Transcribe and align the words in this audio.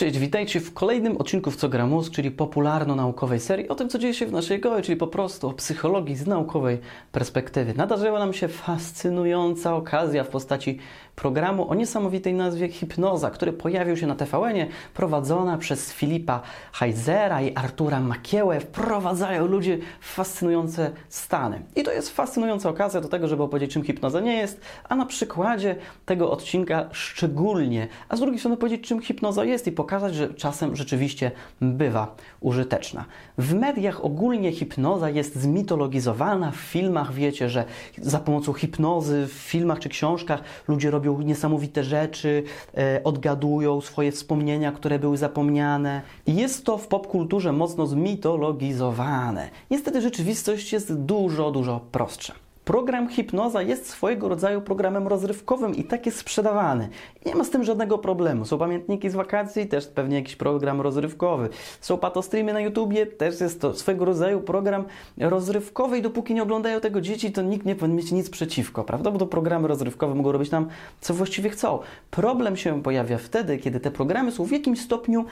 Cześć, 0.00 0.18
witajcie 0.18 0.60
w 0.60 0.74
kolejnym 0.74 1.16
odcinku 1.16 1.50
w 1.50 1.56
Co 1.56 1.68
gra 1.68 1.86
mózg, 1.86 2.12
czyli 2.12 2.30
popularno-naukowej 2.30 3.40
serii 3.40 3.68
o 3.68 3.74
tym, 3.74 3.88
co 3.88 3.98
dzieje 3.98 4.14
się 4.14 4.26
w 4.26 4.32
naszej 4.32 4.60
głowie, 4.60 4.82
czyli 4.82 4.96
po 4.96 5.06
prostu 5.06 5.48
o 5.48 5.52
psychologii 5.52 6.16
z 6.16 6.26
naukowej 6.26 6.78
perspektywy. 7.12 7.74
Nadarzyła 7.74 8.18
nam 8.18 8.32
się 8.32 8.48
fascynująca 8.48 9.76
okazja 9.76 10.24
w 10.24 10.28
postaci 10.28 10.78
programu 11.20 11.70
o 11.70 11.74
niesamowitej 11.74 12.34
nazwie 12.34 12.68
Hipnoza, 12.68 13.30
który 13.30 13.52
pojawił 13.52 13.96
się 13.96 14.06
na 14.06 14.14
TVN-ie, 14.14 14.66
prowadzona 14.94 15.58
przez 15.58 15.92
Filipa 15.92 16.40
Heizera 16.72 17.42
i 17.42 17.54
Artura 17.54 18.00
Makiełę. 18.00 18.60
Wprowadzają 18.60 19.46
ludzie 19.46 19.78
w 20.00 20.14
fascynujące 20.14 20.90
stany. 21.08 21.62
I 21.76 21.82
to 21.82 21.92
jest 21.92 22.10
fascynująca 22.10 22.68
okazja 22.68 23.00
do 23.00 23.08
tego, 23.08 23.28
żeby 23.28 23.42
opowiedzieć, 23.42 23.72
czym 23.72 23.84
hipnoza 23.84 24.20
nie 24.20 24.36
jest, 24.36 24.60
a 24.88 24.96
na 24.96 25.06
przykładzie 25.06 25.76
tego 26.06 26.30
odcinka 26.30 26.88
szczególnie, 26.92 27.88
a 28.08 28.16
z 28.16 28.20
drugiej 28.20 28.38
strony 28.38 28.56
powiedzieć, 28.56 28.88
czym 28.88 29.00
hipnoza 29.02 29.44
jest 29.44 29.66
i 29.66 29.72
pokazać, 29.72 30.14
że 30.14 30.34
czasem 30.34 30.76
rzeczywiście 30.76 31.30
bywa 31.60 32.16
użyteczna. 32.40 33.04
W 33.38 33.54
mediach 33.54 34.04
ogólnie 34.04 34.52
hipnoza 34.52 35.10
jest 35.10 35.36
zmitologizowana, 35.36 36.50
w 36.50 36.56
filmach 36.56 37.12
wiecie, 37.12 37.48
że 37.48 37.64
za 37.98 38.18
pomocą 38.18 38.52
hipnozy 38.52 39.26
w 39.26 39.32
filmach 39.32 39.78
czy 39.78 39.88
książkach 39.88 40.42
ludzie 40.68 40.90
robią 40.90 41.09
niesamowite 41.18 41.84
rzeczy, 41.84 42.42
e, 42.76 43.00
odgadują 43.04 43.80
swoje 43.80 44.12
wspomnienia, 44.12 44.72
które 44.72 44.98
były 44.98 45.16
zapomniane. 45.16 46.02
Jest 46.26 46.64
to 46.64 46.78
w 46.78 46.86
popkulturze 46.86 47.52
mocno 47.52 47.86
zmitologizowane. 47.86 49.50
Niestety 49.70 50.00
rzeczywistość 50.00 50.72
jest 50.72 50.94
dużo, 50.94 51.50
dużo 51.50 51.80
prostsza. 51.92 52.34
Program 52.70 53.08
hipnoza 53.08 53.62
jest 53.62 53.88
swojego 53.88 54.28
rodzaju 54.28 54.60
programem 54.60 55.08
rozrywkowym 55.08 55.74
i 55.74 55.84
tak 55.84 56.06
jest 56.06 56.18
sprzedawany. 56.18 56.88
I 57.24 57.28
nie 57.28 57.34
ma 57.34 57.44
z 57.44 57.50
tym 57.50 57.64
żadnego 57.64 57.98
problemu. 57.98 58.44
Są 58.44 58.58
pamiętniki 58.58 59.10
z 59.10 59.14
wakacji, 59.14 59.66
też 59.66 59.86
pewnie 59.86 60.16
jakiś 60.16 60.36
program 60.36 60.80
rozrywkowy. 60.80 61.48
Są 61.80 61.98
patostreamy 61.98 62.52
na 62.52 62.60
YouTubie, 62.60 63.06
też 63.06 63.40
jest 63.40 63.60
to 63.60 63.74
swego 63.74 64.04
rodzaju 64.04 64.40
program 64.40 64.84
rozrywkowy 65.18 65.98
i 65.98 66.02
dopóki 66.02 66.34
nie 66.34 66.42
oglądają 66.42 66.80
tego 66.80 67.00
dzieci, 67.00 67.32
to 67.32 67.42
nikt 67.42 67.66
nie 67.66 67.74
powinien 67.74 67.96
mieć 67.96 68.12
nic 68.12 68.30
przeciwko, 68.30 68.84
prawda? 68.84 69.10
Bo 69.10 69.18
to 69.18 69.26
programy 69.26 69.68
rozrywkowe 69.68 70.14
mogą 70.14 70.32
robić 70.32 70.50
nam, 70.50 70.68
co 71.00 71.14
właściwie 71.14 71.50
chcą. 71.50 71.78
Problem 72.10 72.56
się 72.56 72.82
pojawia 72.82 73.18
wtedy, 73.18 73.58
kiedy 73.58 73.80
te 73.80 73.90
programy 73.90 74.32
są 74.32 74.44
w 74.44 74.52
jakimś 74.52 74.80
stopniu 74.80 75.24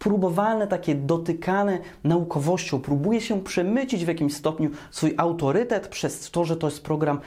próbowalne, 0.00 0.66
takie 0.66 0.94
dotykane 0.94 1.78
naukowością. 2.04 2.80
Próbuje 2.80 3.20
się 3.20 3.42
przemycić 3.42 4.04
w 4.04 4.08
jakimś 4.08 4.34
stopniu 4.34 4.70
swój 4.90 5.14
autorytet 5.16 5.88
przez 5.88 6.30
to, 6.30 6.44
że 6.44 6.56
to 6.56 6.66
jest 6.66 6.84
program 6.84 7.20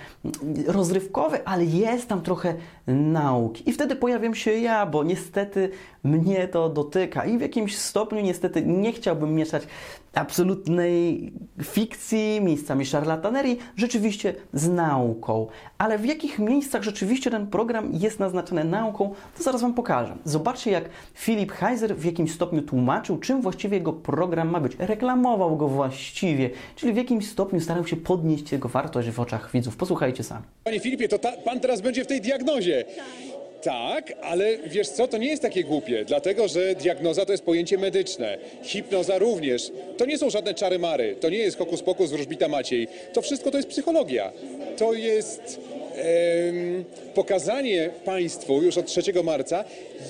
rozrywkowy, 0.68 1.46
ale 1.46 1.66
jest 1.66 2.08
tam 2.08 2.22
trochę 2.22 2.56
nauki. 2.88 3.70
I 3.70 3.74
wtedy 3.74 3.96
pojawiam 3.96 4.36
się 4.36 4.52
ja, 4.52 4.86
bo 4.86 5.04
niestety 5.04 5.70
mnie 6.04 6.48
to 6.48 6.70
dotyka 6.70 7.26
i 7.26 7.38
w 7.38 7.42
jakimś 7.42 7.78
stopniu 7.78 8.22
niestety 8.22 8.62
nie 8.66 8.92
chciałbym 8.94 9.36
mieszać 9.36 9.68
absolutnej 10.14 11.34
fikcji, 11.64 12.42
miejscami 12.42 12.86
szarlatanerii, 12.86 13.60
rzeczywiście 13.76 14.36
z 14.54 14.70
nauką. 14.70 15.48
Ale 15.78 15.98
w 15.98 16.06
jakich 16.06 16.40
miejscach 16.40 16.84
rzeczywiście 16.84 17.32
ten 17.32 17.48
program 17.48 17.90
jest 17.94 18.20
naznaczony 18.20 18.64
nauką, 18.64 19.14
to 19.38 19.44
zaraz 19.44 19.62
Wam 19.62 19.74
pokażę. 19.74 20.16
Zobaczcie, 20.26 20.72
jak 20.72 20.90
Philip 21.16 21.52
Heiser 21.52 21.96
w 21.96 22.06
jakimś 22.06 22.32
stopniu 22.32 22.62
tłumaczył, 22.62 23.18
czym 23.18 23.42
właściwie 23.42 23.78
jego 23.78 23.94
program 23.94 24.50
ma 24.50 24.60
być. 24.60 24.76
Reklamował 24.80 25.58
go 25.58 25.68
właściwie, 25.68 26.50
czyli 26.76 26.94
w 26.94 26.98
jakimś 26.98 27.30
stopniu 27.30 27.60
starał 27.62 27.88
się 27.88 27.96
podnieść 27.96 28.52
jego 28.52 28.70
wartość 28.70 29.10
w 29.10 29.20
oczach 29.20 29.52
widzów. 29.52 29.76
Posłuchajcie 29.76 30.24
sami. 30.24 30.44
Panie 30.64 30.80
Filipie, 30.80 31.08
to 31.08 31.20
ta, 31.20 31.32
pan 31.46 31.60
teraz 31.60 31.82
będzie 31.82 32.04
w 32.04 32.08
tej 32.08 32.22
diagnozie. 32.22 32.86
Tak, 33.64 34.14
ale 34.22 34.58
wiesz 34.58 34.90
co, 34.90 35.08
to 35.08 35.18
nie 35.18 35.28
jest 35.28 35.42
takie 35.42 35.64
głupie, 35.64 36.06
dlatego 36.06 36.48
że 36.48 36.76
diagnoza 36.76 37.26
to 37.26 37.32
jest 37.32 37.44
pojęcie 37.44 37.78
medyczne. 37.78 38.38
Hipnoza 38.64 39.18
również. 39.18 39.72
To 39.98 40.06
nie 40.06 40.18
są 40.18 40.30
żadne 40.30 40.54
czary-mary, 40.54 41.16
to 41.16 41.30
nie 41.30 41.38
jest 41.38 41.58
hokus 41.58 41.82
pokus 41.82 42.12
wróżbita 42.12 42.48
Maciej. 42.48 42.88
To 43.14 43.22
wszystko 43.22 43.52
to 43.52 43.58
jest 43.58 43.70
psychologia. 43.70 44.32
To 44.78 44.94
jest 44.94 45.60
em, 45.96 46.84
pokazanie 47.16 47.90
Państwu 48.06 48.62
już 48.62 48.78
od 48.78 48.86
3 48.86 49.02
marca, 49.24 49.64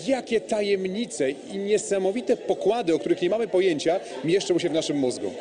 jakie 0.08 0.42
tajemnice 0.42 1.32
i 1.32 1.58
niesamowite 1.58 2.38
pokłady, 2.38 2.96
o 2.96 3.00
których 3.00 3.22
nie 3.22 3.30
mamy 3.30 3.48
pojęcia, 3.48 4.00
mieszczą 4.24 4.60
się 4.60 4.70
w 4.70 4.74
naszym 4.74 4.98
mózgu. 4.98 5.32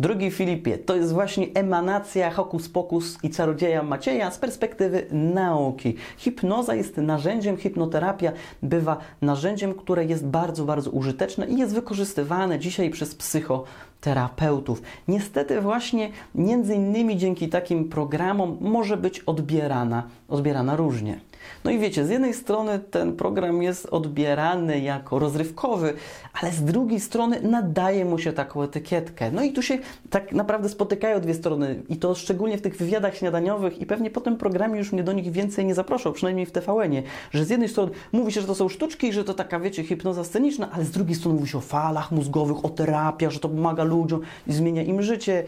Drugi 0.00 0.30
Filipie, 0.30 0.78
to 0.78 0.96
jest 0.96 1.12
właśnie 1.12 1.46
emanacja 1.54 2.30
hokus 2.30 2.68
pokus 2.68 3.18
i 3.22 3.30
czarodzieja 3.30 3.82
Macieja 3.82 4.30
z 4.30 4.38
perspektywy 4.38 5.06
nauki. 5.12 5.94
Hipnoza 6.16 6.74
jest 6.74 6.96
narzędziem, 6.96 7.56
hipnoterapia 7.56 8.32
bywa 8.62 8.96
narzędziem, 9.22 9.74
które 9.74 10.04
jest 10.04 10.26
bardzo, 10.26 10.64
bardzo 10.64 10.90
użyteczne 10.90 11.46
i 11.46 11.58
jest 11.58 11.74
wykorzystywane 11.74 12.58
dzisiaj 12.58 12.90
przez 12.90 13.14
psychoterapeutów. 13.14 14.82
Niestety 15.08 15.60
właśnie 15.60 16.10
między 16.34 16.74
innymi 16.74 17.16
dzięki 17.16 17.48
takim 17.48 17.88
programom 17.88 18.58
może 18.60 18.96
być 18.96 19.20
odbierana, 19.20 20.02
odbierana 20.28 20.76
różnie. 20.76 21.20
No 21.64 21.70
i 21.70 21.78
wiecie, 21.78 22.06
z 22.06 22.10
jednej 22.10 22.34
strony 22.34 22.78
ten 22.90 23.16
program 23.16 23.62
jest 23.62 23.86
odbierany 23.86 24.80
jako 24.80 25.18
rozrywkowy, 25.18 25.94
ale 26.40 26.52
z 26.52 26.64
drugiej 26.64 27.00
strony 27.00 27.40
nadaje 27.42 28.04
mu 28.04 28.18
się 28.18 28.32
taką 28.32 28.62
etykietkę. 28.62 29.30
No 29.30 29.42
i 29.42 29.52
tu 29.52 29.62
się 29.62 29.78
tak 30.10 30.32
naprawdę 30.32 30.68
spotykają 30.68 31.20
dwie 31.20 31.34
strony 31.34 31.82
i 31.88 31.96
to 31.96 32.14
szczególnie 32.14 32.58
w 32.58 32.62
tych 32.62 32.76
wywiadach 32.76 33.16
śniadaniowych 33.16 33.80
i 33.80 33.86
pewnie 33.86 34.10
po 34.10 34.20
tym 34.20 34.36
programie 34.36 34.78
już 34.78 34.92
mnie 34.92 35.02
do 35.02 35.12
nich 35.12 35.32
więcej 35.32 35.64
nie 35.64 35.74
zaproszą, 35.74 36.12
przynajmniej 36.12 36.46
w 36.46 36.52
TVN-ie, 36.52 37.02
że 37.30 37.44
z 37.44 37.50
jednej 37.50 37.68
strony 37.68 37.90
mówi 38.12 38.32
się, 38.32 38.40
że 38.40 38.46
to 38.46 38.54
są 38.54 38.68
sztuczki, 38.68 39.12
że 39.12 39.24
to 39.24 39.34
taka, 39.34 39.60
wiecie, 39.60 39.84
hipnoza 39.84 40.24
sceniczna, 40.24 40.68
ale 40.72 40.84
z 40.84 40.90
drugiej 40.90 41.14
strony 41.14 41.38
mówi 41.38 41.50
się 41.50 41.58
o 41.58 41.60
falach 41.60 42.12
mózgowych, 42.12 42.64
o 42.64 42.68
terapiach, 42.68 43.30
że 43.30 43.40
to 43.40 43.48
pomaga 43.48 43.84
ludziom 43.84 44.20
i 44.46 44.52
zmienia 44.52 44.82
im 44.82 45.02
życie. 45.02 45.44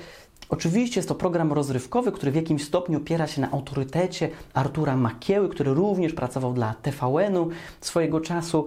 Oczywiście 0.48 0.98
jest 0.98 1.08
to 1.08 1.14
program 1.14 1.52
rozrywkowy, 1.52 2.12
który 2.12 2.32
w 2.32 2.34
jakimś 2.34 2.64
stopniu 2.64 2.98
opiera 2.98 3.26
się 3.26 3.40
na 3.40 3.50
autorytecie 3.50 4.28
Artura 4.54 4.96
Makieły, 4.96 5.48
który 5.48 5.74
również 5.74 6.12
pracował 6.12 6.52
dla 6.52 6.74
TVN-u 6.74 7.48
swojego 7.80 8.20
czasu. 8.20 8.64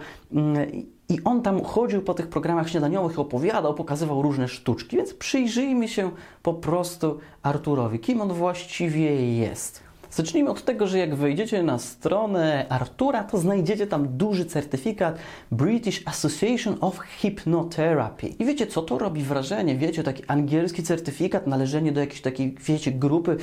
I 1.09 1.23
on 1.23 1.41
tam 1.41 1.63
chodził 1.63 2.01
po 2.01 2.13
tych 2.13 2.27
programach 2.27 2.69
śniadaniowych, 2.69 3.19
opowiadał, 3.19 3.73
pokazywał 3.73 4.21
różne 4.21 4.47
sztuczki, 4.47 4.95
więc 4.97 5.13
przyjrzyjmy 5.13 5.87
się 5.87 6.11
po 6.43 6.53
prostu 6.53 7.19
Arturowi, 7.43 7.99
kim 7.99 8.21
on 8.21 8.33
właściwie 8.33 9.35
jest. 9.37 9.92
Zacznijmy 10.15 10.49
od 10.49 10.63
tego, 10.63 10.87
że 10.87 10.99
jak 10.99 11.15
wejdziecie 11.15 11.63
na 11.63 11.79
stronę 11.79 12.65
Artura, 12.69 13.23
to 13.23 13.37
znajdziecie 13.37 13.87
tam 13.87 14.17
duży 14.17 14.45
certyfikat 14.45 15.17
British 15.51 16.01
Association 16.05 16.77
of 16.81 16.99
Hypnotherapy. 16.99 18.27
I 18.27 18.45
wiecie, 18.45 18.67
co 18.67 18.81
to 18.81 18.97
robi 18.97 19.23
wrażenie? 19.23 19.75
Wiecie, 19.75 20.03
taki 20.03 20.23
angielski 20.27 20.83
certyfikat, 20.83 21.47
należenie 21.47 21.91
do 21.91 21.99
jakiejś 21.99 22.21
takiej, 22.21 22.55
wiecie, 22.65 22.91
grupy 22.91 23.37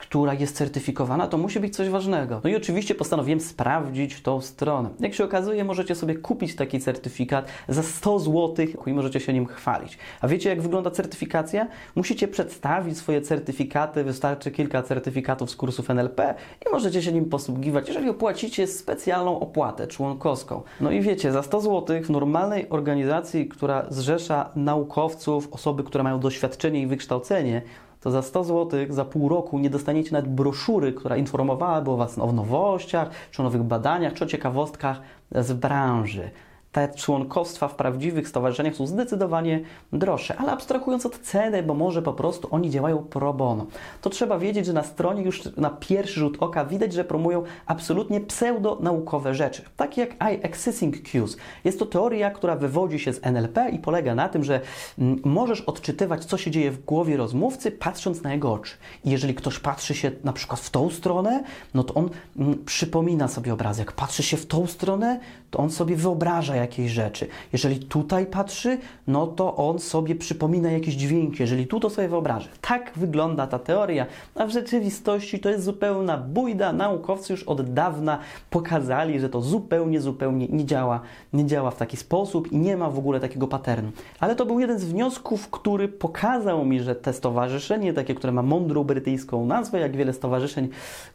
która 0.00 0.34
jest 0.34 0.56
certyfikowana, 0.56 1.26
to 1.26 1.38
musi 1.38 1.60
być 1.60 1.76
coś 1.76 1.88
ważnego. 1.88 2.40
No 2.44 2.50
i 2.50 2.56
oczywiście 2.56 2.94
postanowiłem 2.94 3.40
sprawdzić 3.40 4.20
tą 4.20 4.40
stronę. 4.40 4.88
Jak 5.00 5.14
się 5.14 5.24
okazuje, 5.24 5.64
możecie 5.64 5.94
sobie 5.94 6.14
kupić 6.14 6.56
taki 6.56 6.80
certyfikat 6.80 7.48
za 7.68 7.82
100 7.82 8.18
zł 8.18 8.66
i 8.86 8.92
możecie 8.92 9.20
się 9.20 9.32
nim 9.32 9.46
chwalić. 9.46 9.98
A 10.20 10.28
wiecie, 10.28 10.48
jak 10.48 10.62
wygląda 10.62 10.90
certyfikacja? 10.90 11.66
Musicie 11.94 12.28
przedstawić 12.28 12.98
swoje 12.98 13.22
certyfikaty, 13.22 14.04
wystarczy 14.04 14.50
kilka 14.50 14.82
certyfikatów 14.82 15.50
z 15.50 15.56
kursów 15.56 15.90
NLP 15.90 16.34
i 16.66 16.72
możecie 16.72 17.02
się 17.02 17.12
nim 17.12 17.24
posługiwać, 17.24 17.88
jeżeli 17.88 18.08
opłacicie 18.08 18.66
specjalną 18.66 19.40
opłatę 19.40 19.86
członkowską. 19.86 20.62
No 20.80 20.90
i 20.90 21.00
wiecie, 21.00 21.32
za 21.32 21.42
100 21.42 21.60
zł 21.60 22.02
w 22.02 22.10
normalnej 22.10 22.68
organizacji, 22.70 23.48
która 23.48 23.86
zrzesza 23.88 24.50
naukowców, 24.56 25.48
osoby, 25.52 25.84
które 25.84 26.04
mają 26.04 26.20
doświadczenie 26.20 26.82
i 26.82 26.86
wykształcenie, 26.86 27.62
to 28.00 28.10
za 28.10 28.22
100 28.22 28.44
zł 28.44 28.80
za 28.88 29.04
pół 29.04 29.28
roku 29.28 29.58
nie 29.58 29.70
dostaniecie 29.70 30.12
nawet 30.12 30.30
broszury, 30.30 30.92
która 30.92 31.16
informowałaby 31.16 31.90
o 31.90 31.96
Was 31.96 32.18
o 32.18 32.32
nowościach, 32.32 33.10
czy 33.30 33.42
o 33.42 33.44
nowych 33.44 33.62
badaniach, 33.62 34.12
czy 34.12 34.24
o 34.24 34.26
ciekawostkach 34.26 35.00
z 35.30 35.52
branży 35.52 36.30
te 36.72 36.88
członkostwa 36.88 37.68
w 37.68 37.74
prawdziwych 37.74 38.28
stowarzyszeniach 38.28 38.74
są 38.74 38.86
zdecydowanie 38.86 39.60
droższe, 39.92 40.36
ale 40.36 40.52
abstrahując 40.52 41.06
od 41.06 41.18
ceny, 41.18 41.62
bo 41.62 41.74
może 41.74 42.02
po 42.02 42.12
prostu 42.12 42.48
oni 42.50 42.70
działają 42.70 42.98
pro 42.98 43.34
bono, 43.34 43.66
to 44.00 44.10
trzeba 44.10 44.38
wiedzieć, 44.38 44.66
że 44.66 44.72
na 44.72 44.82
stronie 44.82 45.22
już 45.22 45.56
na 45.56 45.70
pierwszy 45.70 46.20
rzut 46.20 46.36
oka 46.40 46.64
widać, 46.64 46.92
że 46.92 47.04
promują 47.04 47.42
absolutnie 47.66 48.20
pseudonaukowe 48.20 49.34
rzeczy, 49.34 49.62
takie 49.76 50.00
jak 50.00 50.10
eye 50.22 50.44
accessing 50.44 51.08
cues. 51.08 51.36
Jest 51.64 51.78
to 51.78 51.86
teoria, 51.86 52.30
która 52.30 52.56
wywodzi 52.56 52.98
się 52.98 53.12
z 53.12 53.20
NLP 53.22 53.70
i 53.72 53.78
polega 53.78 54.14
na 54.14 54.28
tym, 54.28 54.44
że 54.44 54.60
mm, 54.98 55.20
możesz 55.24 55.60
odczytywać, 55.60 56.24
co 56.24 56.38
się 56.38 56.50
dzieje 56.50 56.70
w 56.70 56.84
głowie 56.84 57.16
rozmówcy, 57.16 57.70
patrząc 57.70 58.22
na 58.22 58.32
jego 58.32 58.52
oczy. 58.52 58.74
I 59.04 59.10
jeżeli 59.10 59.34
ktoś 59.34 59.58
patrzy 59.58 59.94
się 59.94 60.10
na 60.24 60.32
przykład 60.32 60.60
w 60.60 60.70
tą 60.70 60.90
stronę, 60.90 61.44
no 61.74 61.84
to 61.84 61.94
on 61.94 62.10
mm, 62.38 62.64
przypomina 62.64 63.28
sobie 63.28 63.52
obrazek. 63.52 63.92
Patrzy 63.92 64.22
się 64.22 64.36
w 64.36 64.46
tą 64.46 64.66
stronę, 64.66 65.20
to 65.50 65.58
on 65.58 65.70
sobie 65.70 65.96
wyobraża 65.96 66.56
jakieś 66.56 66.90
rzeczy. 66.90 67.26
Jeżeli 67.52 67.78
tutaj 67.78 68.26
patrzy, 68.26 68.78
no 69.06 69.26
to 69.26 69.56
on 69.56 69.78
sobie 69.78 70.14
przypomina 70.14 70.70
jakieś 70.70 70.94
dźwięki. 70.94 71.42
Jeżeli 71.42 71.66
tu 71.66 71.80
to 71.80 71.90
sobie 71.90 72.08
wyobraża. 72.08 72.48
Tak 72.60 72.92
wygląda 72.96 73.46
ta 73.46 73.58
teoria, 73.58 74.06
a 74.34 74.46
w 74.46 74.50
rzeczywistości 74.50 75.40
to 75.40 75.48
jest 75.48 75.64
zupełna 75.64 76.18
bójda. 76.18 76.72
Naukowcy 76.72 77.32
już 77.32 77.42
od 77.42 77.74
dawna 77.74 78.18
pokazali, 78.50 79.20
że 79.20 79.28
to 79.28 79.40
zupełnie, 79.40 80.00
zupełnie 80.00 80.48
nie 80.48 80.64
działa, 80.64 81.00
nie 81.32 81.46
działa 81.46 81.70
w 81.70 81.76
taki 81.76 81.96
sposób 81.96 82.52
i 82.52 82.58
nie 82.58 82.76
ma 82.76 82.90
w 82.90 82.98
ogóle 82.98 83.20
takiego 83.20 83.46
paternu. 83.46 83.92
Ale 84.20 84.36
to 84.36 84.46
był 84.46 84.60
jeden 84.60 84.78
z 84.78 84.84
wniosków, 84.84 85.50
który 85.50 85.88
pokazał 85.88 86.64
mi, 86.64 86.80
że 86.80 86.94
te 86.94 87.12
stowarzyszenie, 87.12 87.92
takie, 87.92 88.14
które 88.14 88.32
ma 88.32 88.42
mądrą 88.42 88.84
brytyjską 88.84 89.46
nazwę, 89.46 89.80
jak 89.80 89.96
wiele 89.96 90.12
stowarzyszeń, 90.12 90.68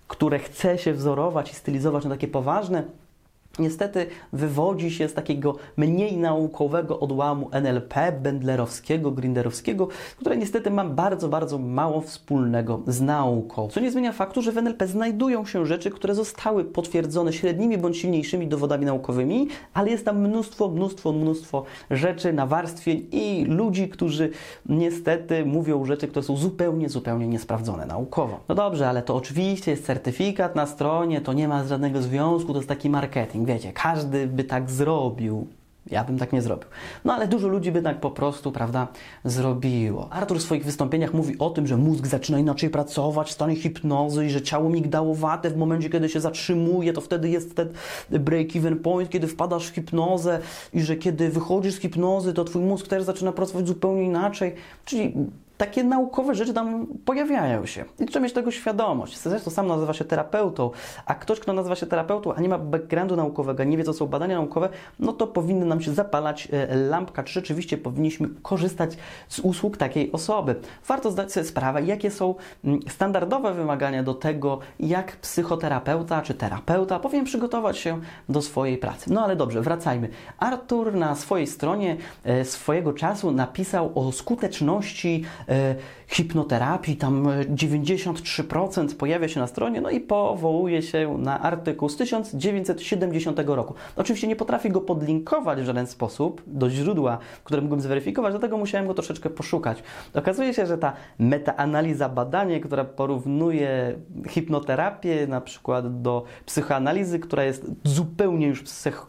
które 0.08 0.40
chce 0.40 0.78
się 0.78 0.94
wzorować 0.94 1.52
i 1.52 1.56
stylizować 1.56 2.04
na 2.04 2.10
takie 2.10 2.28
poważne, 2.28 2.84
niestety 3.60 4.06
wywodzi 4.34 4.92
się 4.92 5.10
z 5.10 5.14
takiego 5.14 5.56
mniej 5.78 6.18
naukowego 6.18 7.00
odłamu 7.00 7.50
NLP, 7.52 8.12
Bendlerowskiego, 8.12 9.12
Grinderowskiego, 9.12 9.88
które 10.18 10.38
niestety 10.38 10.72
ma 10.72 10.86
bardzo, 10.86 11.30
bardzo 11.30 11.58
mało 11.58 12.02
wspólnego 12.02 12.82
z 12.88 13.02
nauką. 13.02 13.68
Co 13.68 13.80
nie 13.80 13.92
zmienia 13.92 14.12
faktu, 14.12 14.42
że 14.42 14.52
w 14.52 14.58
NLP 14.58 14.88
znajdują 14.88 15.46
się 15.46 15.66
rzeczy, 15.66 15.92
które 15.92 16.16
zostały 16.16 16.66
potwierdzone 16.66 17.34
średnimi 17.34 17.78
bądź 17.78 17.98
silniejszymi 17.98 18.48
dowodami 18.48 18.86
naukowymi, 18.86 19.48
ale 19.74 19.90
jest 19.90 20.06
tam 20.06 20.20
mnóstwo, 20.22 20.70
mnóstwo, 20.70 21.14
mnóstwo 21.14 21.64
rzeczy, 21.92 22.34
nawarstwień 22.34 23.08
i 23.12 23.46
ludzi, 23.46 23.90
którzy 23.90 24.30
niestety 24.66 25.46
mówią 25.46 25.86
rzeczy, 25.86 26.08
które 26.08 26.24
są 26.24 26.38
zupełnie, 26.38 26.90
zupełnie 26.90 27.28
niesprawdzone 27.28 27.86
naukowo. 27.86 28.40
No 28.50 28.56
dobrze, 28.56 28.90
ale 28.90 29.02
to 29.02 29.16
oczywiście 29.16 29.72
jest 29.72 29.86
certyfikat 29.86 30.56
na 30.56 30.66
stronie, 30.66 31.22
to 31.22 31.34
nie 31.34 31.48
ma 31.48 31.64
żadnego 31.64 32.02
związku, 32.02 32.54
to 32.54 32.60
jest 32.60 32.70
taki 32.70 32.90
marketing 32.90 33.45
wiecie, 33.46 33.74
każdy 33.74 34.28
by 34.28 34.44
tak 34.44 34.72
zrobił. 34.72 35.48
Ja 35.92 36.04
bym 36.04 36.18
tak 36.18 36.34
nie 36.34 36.42
zrobił. 36.42 36.66
No 37.06 37.14
ale 37.14 37.28
dużo 37.28 37.48
ludzi 37.48 37.72
by 37.72 37.82
tak 37.82 38.00
po 38.00 38.12
prostu, 38.12 38.52
prawda, 38.52 38.88
zrobiło. 39.26 40.14
Artur 40.14 40.38
w 40.38 40.42
swoich 40.42 40.66
wystąpieniach 40.66 41.14
mówi 41.14 41.40
o 41.40 41.50
tym, 41.50 41.68
że 41.68 41.78
mózg 41.78 42.08
zaczyna 42.08 42.40
inaczej 42.40 42.70
pracować 42.70 43.30
w 43.30 43.32
stanie 43.32 43.56
hipnozy 43.56 44.26
i 44.26 44.30
że 44.30 44.42
ciało 44.42 44.70
migdałowate 44.70 45.50
w 45.50 45.58
momencie, 45.58 45.90
kiedy 45.90 46.10
się 46.10 46.20
zatrzymuje, 46.20 46.94
to 46.94 47.02
wtedy 47.02 47.30
jest 47.30 47.56
ten 47.56 47.70
break-even 48.12 48.76
point, 48.76 49.10
kiedy 49.10 49.28
wpadasz 49.28 49.68
w 49.68 49.76
hipnozę 49.76 50.40
i 50.74 50.82
że 50.82 50.96
kiedy 50.96 51.30
wychodzisz 51.30 51.74
z 51.74 51.80
hipnozy, 51.80 52.34
to 52.34 52.44
twój 52.44 52.62
mózg 52.62 52.88
też 52.88 53.04
zaczyna 53.04 53.32
pracować 53.32 53.68
zupełnie 53.68 54.04
inaczej. 54.04 54.56
Czyli 54.86 55.14
takie 55.58 55.84
naukowe 55.84 56.36
rzeczy 56.36 56.54
tam 56.54 56.88
pojawiają 57.06 57.66
się. 57.66 57.86
I 58.00 58.06
trzeba 58.06 58.24
mieć 58.24 58.34
tego 58.34 58.52
świadomość. 58.52 59.18
Zresztą 59.20 59.52
sam 59.52 59.68
nazywa 59.68 59.94
się 59.94 60.06
terapeutą, 60.06 60.72
a 61.06 61.16
ktoś, 61.16 61.40
kto 61.40 61.54
nazywa 61.54 61.76
się 61.76 61.86
terapeutą, 61.86 62.34
a 62.34 62.42
nie 62.42 62.50
ma 62.50 62.58
backgroundu 62.58 63.16
naukowego, 63.16 63.64
nie 63.64 63.78
wie, 63.78 63.84
co 63.84 63.94
są 63.94 64.08
badania 64.08 64.36
naukowe, 64.38 64.70
no 65.00 65.14
to 65.14 65.28
powinny 65.28 65.66
nam 65.66 65.82
się 65.82 65.94
zapalać 65.94 66.48
e, 66.52 66.76
lampka, 66.76 67.24
czy 67.24 67.34
rzeczywiście 67.34 67.78
powinniśmy 67.78 68.30
korzystać 68.42 68.98
z 69.28 69.40
usług 69.40 69.78
takiej 69.78 70.12
osoby. 70.12 70.56
Warto 70.88 71.12
zdać 71.12 71.32
sobie 71.32 71.46
sprawę, 71.46 71.84
jakie 71.84 72.12
są 72.12 72.36
mm, 72.64 72.80
standardowe 72.90 73.54
wymagania 73.54 74.04
do 74.04 74.14
tego, 74.14 74.60
jak 74.80 75.16
psychoterapeuta 75.16 76.22
czy 76.22 76.34
terapeuta 76.34 77.00
powinien 77.00 77.26
przygotować 77.26 77.78
się 77.78 78.02
do 78.30 78.42
swojej 78.42 78.78
pracy. 78.78 79.14
No 79.14 79.24
ale 79.24 79.36
dobrze, 79.36 79.62
wracajmy. 79.62 80.10
Artur 80.40 80.94
na 80.94 81.16
swojej 81.16 81.48
stronie 81.48 81.98
e, 82.24 82.46
swojego 82.46 82.94
czasu 82.94 83.32
napisał 83.32 83.92
o 83.96 84.12
skuteczności 84.12 85.24
hipnoterapii, 86.08 86.98
tam 86.98 87.24
93% 87.24 88.92
e, 88.92 88.96
pojawia 88.96 89.28
się 89.28 89.40
na 89.40 89.48
stronie, 89.48 89.82
no 89.82 89.90
i 89.90 90.00
powołuje 90.00 90.82
się 90.82 91.18
na 91.18 91.42
artykuł 91.42 91.90
z 91.90 91.96
1970 91.96 93.40
roku. 93.46 93.74
Oczywiście 93.96 94.28
nie 94.28 94.36
potrafię 94.36 94.70
go 94.70 94.82
podlinkować 94.82 95.62
w 95.62 95.66
żaden 95.66 95.88
sposób 95.88 96.42
do 96.48 96.70
źródła, 96.70 97.18
które 97.44 97.62
mógłbym 97.62 97.82
zweryfikować, 97.82 98.34
dlatego 98.34 98.58
musiałem 98.58 98.88
go 98.88 98.94
troszeczkę 98.94 99.30
poszukać. 99.30 99.84
Okazuje 100.14 100.54
się, 100.54 100.66
że 100.66 100.78
ta 100.78 100.94
metaanaliza 101.20 102.10
badanie, 102.10 102.60
która 102.60 102.86
porównuje 102.86 103.96
hipnoterapię 104.30 105.28
na 105.28 105.42
przykład 105.42 106.02
do 106.02 106.24
psychoanalizy, 106.46 107.20
która 107.20 107.44
jest 107.44 107.72
zupełnie 107.84 108.48
już 108.48 108.64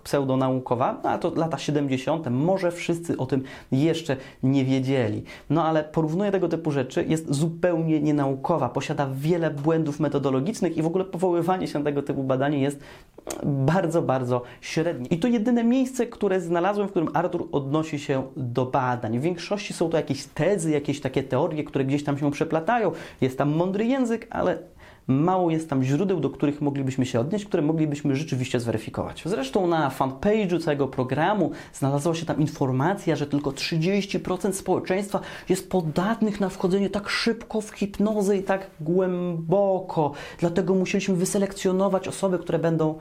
pseudonaukowa, 0.05 1.01
no 1.05 1.11
a 1.11 1.19
to 1.19 1.33
lata 1.35 1.59
70., 1.59 2.27
może 2.31 2.73
wszyscy 2.73 3.17
o 3.17 3.27
tym 3.27 3.43
jeszcze 3.73 4.17
nie 4.43 4.65
wiedzieli. 4.65 5.23
No 5.51 5.65
ale 5.65 5.85
porównuje 5.85 6.26
tego 6.33 6.49
typu 6.49 6.71
rzeczy, 6.71 7.05
jest 7.09 7.35
zupełnie 7.35 8.01
nienaukowa, 8.01 8.69
posiada 8.69 9.09
wiele 9.15 9.51
błędów 9.51 10.01
metodologicznych 10.01 10.77
i 10.77 10.83
w 10.83 10.87
ogóle 10.87 11.05
powoływanie 11.05 11.67
się 11.69 11.79
na 11.79 11.85
tego 11.85 12.03
typu 12.03 12.23
badanie 12.23 12.59
jest 12.59 12.81
bardzo, 13.45 14.03
bardzo 14.03 14.43
średnie. 14.61 15.07
I 15.07 15.19
to 15.19 15.29
jedyne 15.29 15.65
miejsce, 15.65 16.07
które 16.07 16.41
znalazłem, 16.41 16.89
w 16.89 16.91
którym 16.91 17.09
Artur 17.15 17.49
odnosi 17.53 17.99
się 17.99 18.23
do 18.37 18.67
badań. 18.67 19.19
W 19.19 19.23
większości 19.23 19.75
są 19.75 19.89
to 19.89 19.97
jakieś 19.97 20.25
tezy, 20.27 20.71
jakieś 20.71 21.01
takie 21.01 21.23
teorie, 21.23 21.65
które 21.65 21.85
gdzieś 21.85 22.05
tam 22.05 22.19
się 22.19 22.31
przeplatają. 22.31 22.93
Jest 23.21 23.39
tam 23.39 23.51
mądry 23.51 23.85
język, 23.85 24.27
ale 24.31 24.59
mało 25.07 25.51
jest 25.51 25.71
tam 25.71 25.85
źródeł, 25.85 26.21
do 26.21 26.31
których 26.31 26.61
moglibyśmy 26.61 27.07
się 27.07 27.21
odnieść, 27.21 27.45
które 27.45 27.63
moglibyśmy 27.63 28.17
rzeczywiście 28.17 28.61
zweryfikować. 28.61 29.23
Zresztą 29.27 29.67
na 29.67 29.91
fanpage'u 29.91 30.61
całego 30.61 30.89
programu 30.89 31.51
znalazła 31.73 32.15
się 32.15 32.27
tam 32.27 32.41
informacja, 32.41 33.17
że 33.17 33.27
tylko 33.27 33.51
30% 33.51 34.53
społeczeństwa 34.53 35.21
jest 35.49 35.71
podatnych 35.71 36.41
na 36.41 36.49
wchodzenie 36.49 36.91
tak 36.91 37.09
szybko 37.09 37.61
w 37.61 37.71
hipnozę 37.71 38.37
i 38.37 38.43
tak 38.43 38.71
głęboko. 38.81 40.13
Dlatego 40.39 40.75
musieliśmy 40.75 41.15
wyselekcjonować 41.15 42.09
osoby, 42.09 42.39
które 42.39 42.59
będą 42.59 42.95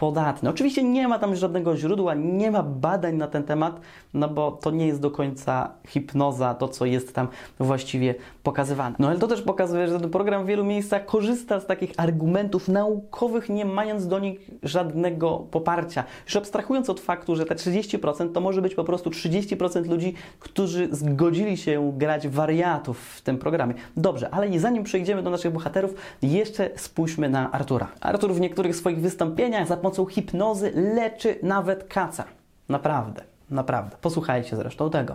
podatne. 0.00 0.50
Oczywiście 0.50 0.82
nie 0.82 1.08
ma 1.08 1.18
tam 1.18 1.36
żadnego 1.36 1.76
źródła, 1.76 2.14
nie 2.14 2.50
ma 2.50 2.62
badań 2.62 3.16
na 3.16 3.26
ten 3.26 3.42
temat, 3.42 3.80
no 4.14 4.28
bo 4.28 4.52
to 4.52 4.70
nie 4.70 4.86
jest 4.86 5.00
do 5.00 5.10
końca 5.10 5.72
hipnoza, 5.88 6.54
to 6.54 6.68
co 6.68 6.86
jest 6.86 7.14
tam 7.14 7.28
właściwie 7.58 8.14
pokazywane. 8.42 8.96
No 8.98 9.08
ale 9.08 9.18
to 9.18 9.28
też 9.28 9.42
pokazuje, 9.42 9.88
że 9.88 10.00
ten 10.00 10.10
program 10.10 10.44
w 10.44 10.46
wielu 10.46 10.64
miejscach 10.64 11.06
korzysta 11.06 11.60
z 11.60 11.66
takich 11.66 11.92
argumentów 11.96 12.68
naukowych, 12.68 13.48
nie 13.48 13.64
mając 13.64 14.06
do 14.06 14.18
nich 14.18 14.50
żadnego 14.62 15.38
poparcia. 15.50 16.04
Już 16.26 16.36
abstrahując 16.36 16.90
od 16.90 17.00
faktu, 17.00 17.36
że 17.36 17.44
te 17.44 17.54
30% 17.54 18.32
to 18.32 18.40
może 18.40 18.62
być 18.62 18.74
po 18.74 18.84
prostu 18.84 19.10
30% 19.10 19.88
ludzi, 19.88 20.14
którzy 20.38 20.88
zgodzili 20.92 21.56
się 21.56 21.92
grać 21.96 22.28
wariatów 22.28 22.98
w 22.98 23.22
tym 23.22 23.38
programie. 23.38 23.74
Dobrze, 23.96 24.30
ale 24.30 24.58
zanim 24.58 24.84
przejdziemy 24.84 25.22
do 25.22 25.30
naszych 25.30 25.52
bohaterów, 25.52 25.94
jeszcze 26.22 26.70
spójrzmy 26.76 27.28
na 27.28 27.52
Artura. 27.52 27.88
Artur 28.00 28.34
w 28.34 28.40
niektórych 28.40 28.76
swoich 28.76 29.00
wystąpieniach 29.00 29.68
za 29.68 29.76
pomocą 29.90 30.06
hipnozy 30.06 30.72
leczy 30.94 31.34
nawet 31.42 31.84
kaca. 31.84 32.24
Naprawdę, 32.68 33.22
naprawdę. 33.50 33.96
Posłuchajcie 34.02 34.56
zresztą 34.56 34.90
tego. 34.90 35.14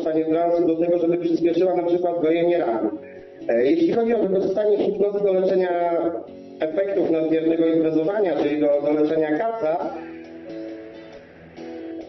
Stanie 0.00 0.24
transu 0.24 0.66
do 0.66 0.76
tego, 0.76 0.98
żeby 0.98 1.18
przyspieszyła 1.18 1.74
na 1.74 1.82
przykład 1.82 2.22
gojenie 2.22 2.58
ran. 2.58 2.90
E, 3.48 3.64
jeśli 3.64 3.92
chodzi 3.92 4.14
o 4.14 4.22
wykorzystanie 4.22 4.78
hipnozy 4.78 5.24
do 5.24 5.32
leczenia 5.32 5.92
efektów 6.60 7.10
nadmiernego 7.10 7.66
imprezowania, 7.66 8.36
czyli 8.36 8.60
do, 8.60 8.82
do 8.82 8.92
leczenia 8.92 9.38
kaca, 9.38 9.90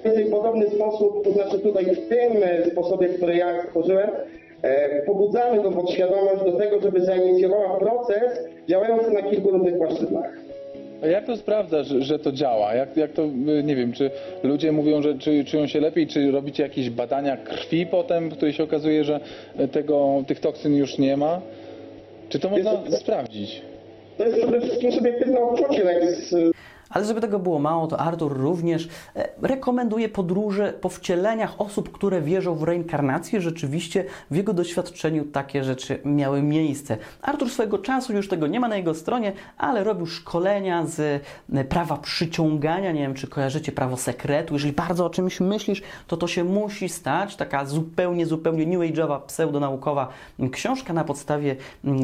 w 0.06 0.32
podobny 0.32 0.70
sposób, 0.70 1.24
to 1.24 1.32
znaczy 1.32 1.60
tutaj 1.60 1.86
w 1.86 2.10
tym 2.10 2.34
sposobie, 2.72 3.08
który 3.08 3.36
ja 3.36 3.64
stworzyłem, 3.64 4.10
e, 4.62 5.02
pobudzamy 5.02 5.64
tą 5.64 5.74
podświadomość 5.74 6.44
do 6.46 6.52
tego, 6.52 6.82
żeby 6.82 7.06
zainicjowała 7.06 7.80
proces 7.80 8.40
działający 8.68 9.12
na 9.12 9.22
kilku 9.22 9.52
różnych 9.52 9.78
płaszczyznach. 9.78 10.43
A 11.04 11.08
jak 11.08 11.26
to 11.26 11.38
sprawdza, 11.38 11.84
że, 11.84 12.20
to 12.20 12.32
działa? 12.32 12.74
Jak, 12.74 12.98
jak 12.98 13.12
to, 13.12 13.24
y, 13.24 13.64
nie 13.64 13.76
wiem, 13.76 13.94
czy 13.94 14.12
ludzie 14.44 14.72
mówią, 14.72 15.02
że 15.02 15.18
czy, 15.18 15.46
czują 15.46 15.68
się 15.68 15.80
lepiej, 15.80 16.08
czy 16.08 16.32
robicie 16.32 16.64
jakieś 16.64 16.90
badania 16.90 17.38
krwi 17.38 17.86
potem, 17.86 18.30
w 18.30 18.34
której 18.34 18.54
się 18.54 18.64
okazuje, 18.64 19.04
że 19.04 19.20
tego, 19.72 20.24
tych 20.28 20.40
toksyn 20.40 20.76
już 20.76 20.98
nie 20.98 21.18
ma? 21.18 21.42
Czy 22.30 22.40
to 22.40 22.50
można 22.50 22.92
sprawdzić? 22.92 23.62
To 24.18 24.26
jest 24.26 24.38
przede 24.38 24.62
wszystkim 24.62 24.92
subiektywne 24.92 25.40
odczucie. 25.40 25.84
Ale 26.94 27.06
żeby 27.06 27.22
tego 27.22 27.40
było 27.40 27.60
mało, 27.60 27.88
to 27.88 28.00
Artur 28.00 28.38
również 28.38 28.88
e, 29.16 29.30
rekomenduje 29.42 30.10
podróże 30.10 30.74
po 30.82 30.90
wcieleniach 30.90 31.62
osób, 31.62 31.92
które 31.92 32.22
wierzą 32.22 32.56
w 32.56 32.64
reinkarnację. 32.64 33.42
Rzeczywiście 33.42 34.06
w 34.32 34.36
jego 34.36 34.54
doświadczeniu 34.54 35.26
takie 35.26 35.64
rzeczy 35.64 36.00
miały 36.06 36.42
miejsce. 36.42 36.98
Artur 37.22 37.50
swego 37.50 37.78
czasu, 37.78 38.14
już 38.14 38.28
tego 38.28 38.48
nie 38.48 38.60
ma 38.60 38.68
na 38.68 38.78
jego 38.78 38.94
stronie, 38.94 39.34
ale 39.58 39.84
robił 39.84 40.06
szkolenia 40.06 40.86
z 40.86 41.24
e, 41.54 41.64
prawa 41.64 41.98
przyciągania. 41.98 42.92
Nie 42.92 43.02
wiem, 43.02 43.14
czy 43.14 43.28
kojarzycie 43.28 43.72
prawo 43.72 43.98
sekretu. 43.98 44.54
Jeżeli 44.54 44.74
bardzo 44.74 45.06
o 45.06 45.10
czymś 45.10 45.40
myślisz, 45.40 45.82
to 46.08 46.18
to 46.18 46.28
się 46.28 46.44
musi 46.44 46.90
stać. 46.90 47.36
Taka 47.36 47.66
zupełnie, 47.66 48.26
zupełnie 48.26 48.66
new 48.66 48.80
age'owa, 48.80 49.22
pseudonaukowa 49.22 50.08
książka 50.52 50.94
na 50.94 51.04
podstawie 51.04 51.56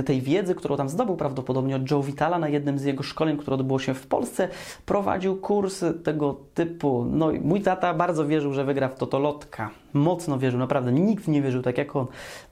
tej 0.06 0.22
wiedzy, 0.22 0.56
którą 0.56 0.78
tam 0.78 0.90
zdobył 0.90 1.16
prawdopodobnie 1.16 1.76
od 1.76 1.92
Joe 1.92 2.04
Vitala 2.04 2.40
na 2.40 2.50
jednym 2.50 2.80
z 2.80 2.84
jego 2.84 3.04
szkoleń, 3.04 3.38
które 3.38 3.56
odbyło 3.56 3.80
się 3.80 3.94
w 3.94 4.08
Polsce. 4.08 4.48
Prowadził 4.86 5.38
kursy 5.38 5.94
tego 5.94 6.38
typu. 6.54 7.06
No 7.12 7.32
mój 7.42 7.62
tata 7.62 7.94
bardzo 7.94 8.26
wierzył, 8.26 8.54
że 8.54 8.66
wygra 8.66 8.90
w 8.90 8.96
Totolotka. 8.96 9.70
Mocno 9.94 10.40
wierzył, 10.40 10.60
naprawdę. 10.60 10.92
Nikt 10.92 11.28
nie 11.28 11.42
wierzył 11.42 11.62
tak 11.62 11.78
jak 11.78 11.96
on 11.96 12.08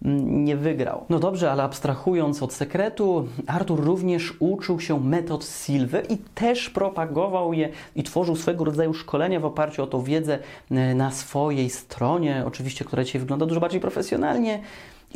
mm, 0.05 0.45
nie 0.45 0.55
wygrał. 0.55 1.05
No 1.09 1.19
dobrze, 1.19 1.51
ale 1.51 1.63
abstrahując 1.63 2.43
od 2.43 2.53
sekretu, 2.53 3.27
Artur 3.47 3.83
również 3.83 4.33
uczył 4.39 4.79
się 4.79 4.99
metod 4.99 5.45
Silwy 5.45 6.03
i 6.09 6.17
też 6.17 6.69
propagował 6.69 7.53
je 7.53 7.69
i 7.95 8.03
tworzył 8.03 8.35
swego 8.35 8.63
rodzaju 8.63 8.93
szkolenia 8.93 9.39
w 9.39 9.45
oparciu 9.45 9.83
o 9.83 9.87
tą 9.87 10.01
wiedzę 10.01 10.39
e, 10.71 10.95
na 10.95 11.11
swojej 11.11 11.69
stronie, 11.69 12.43
oczywiście, 12.45 12.85
która 12.85 13.03
dzisiaj 13.03 13.21
wygląda 13.21 13.45
dużo 13.45 13.59
bardziej 13.59 13.81
profesjonalnie. 13.81 14.59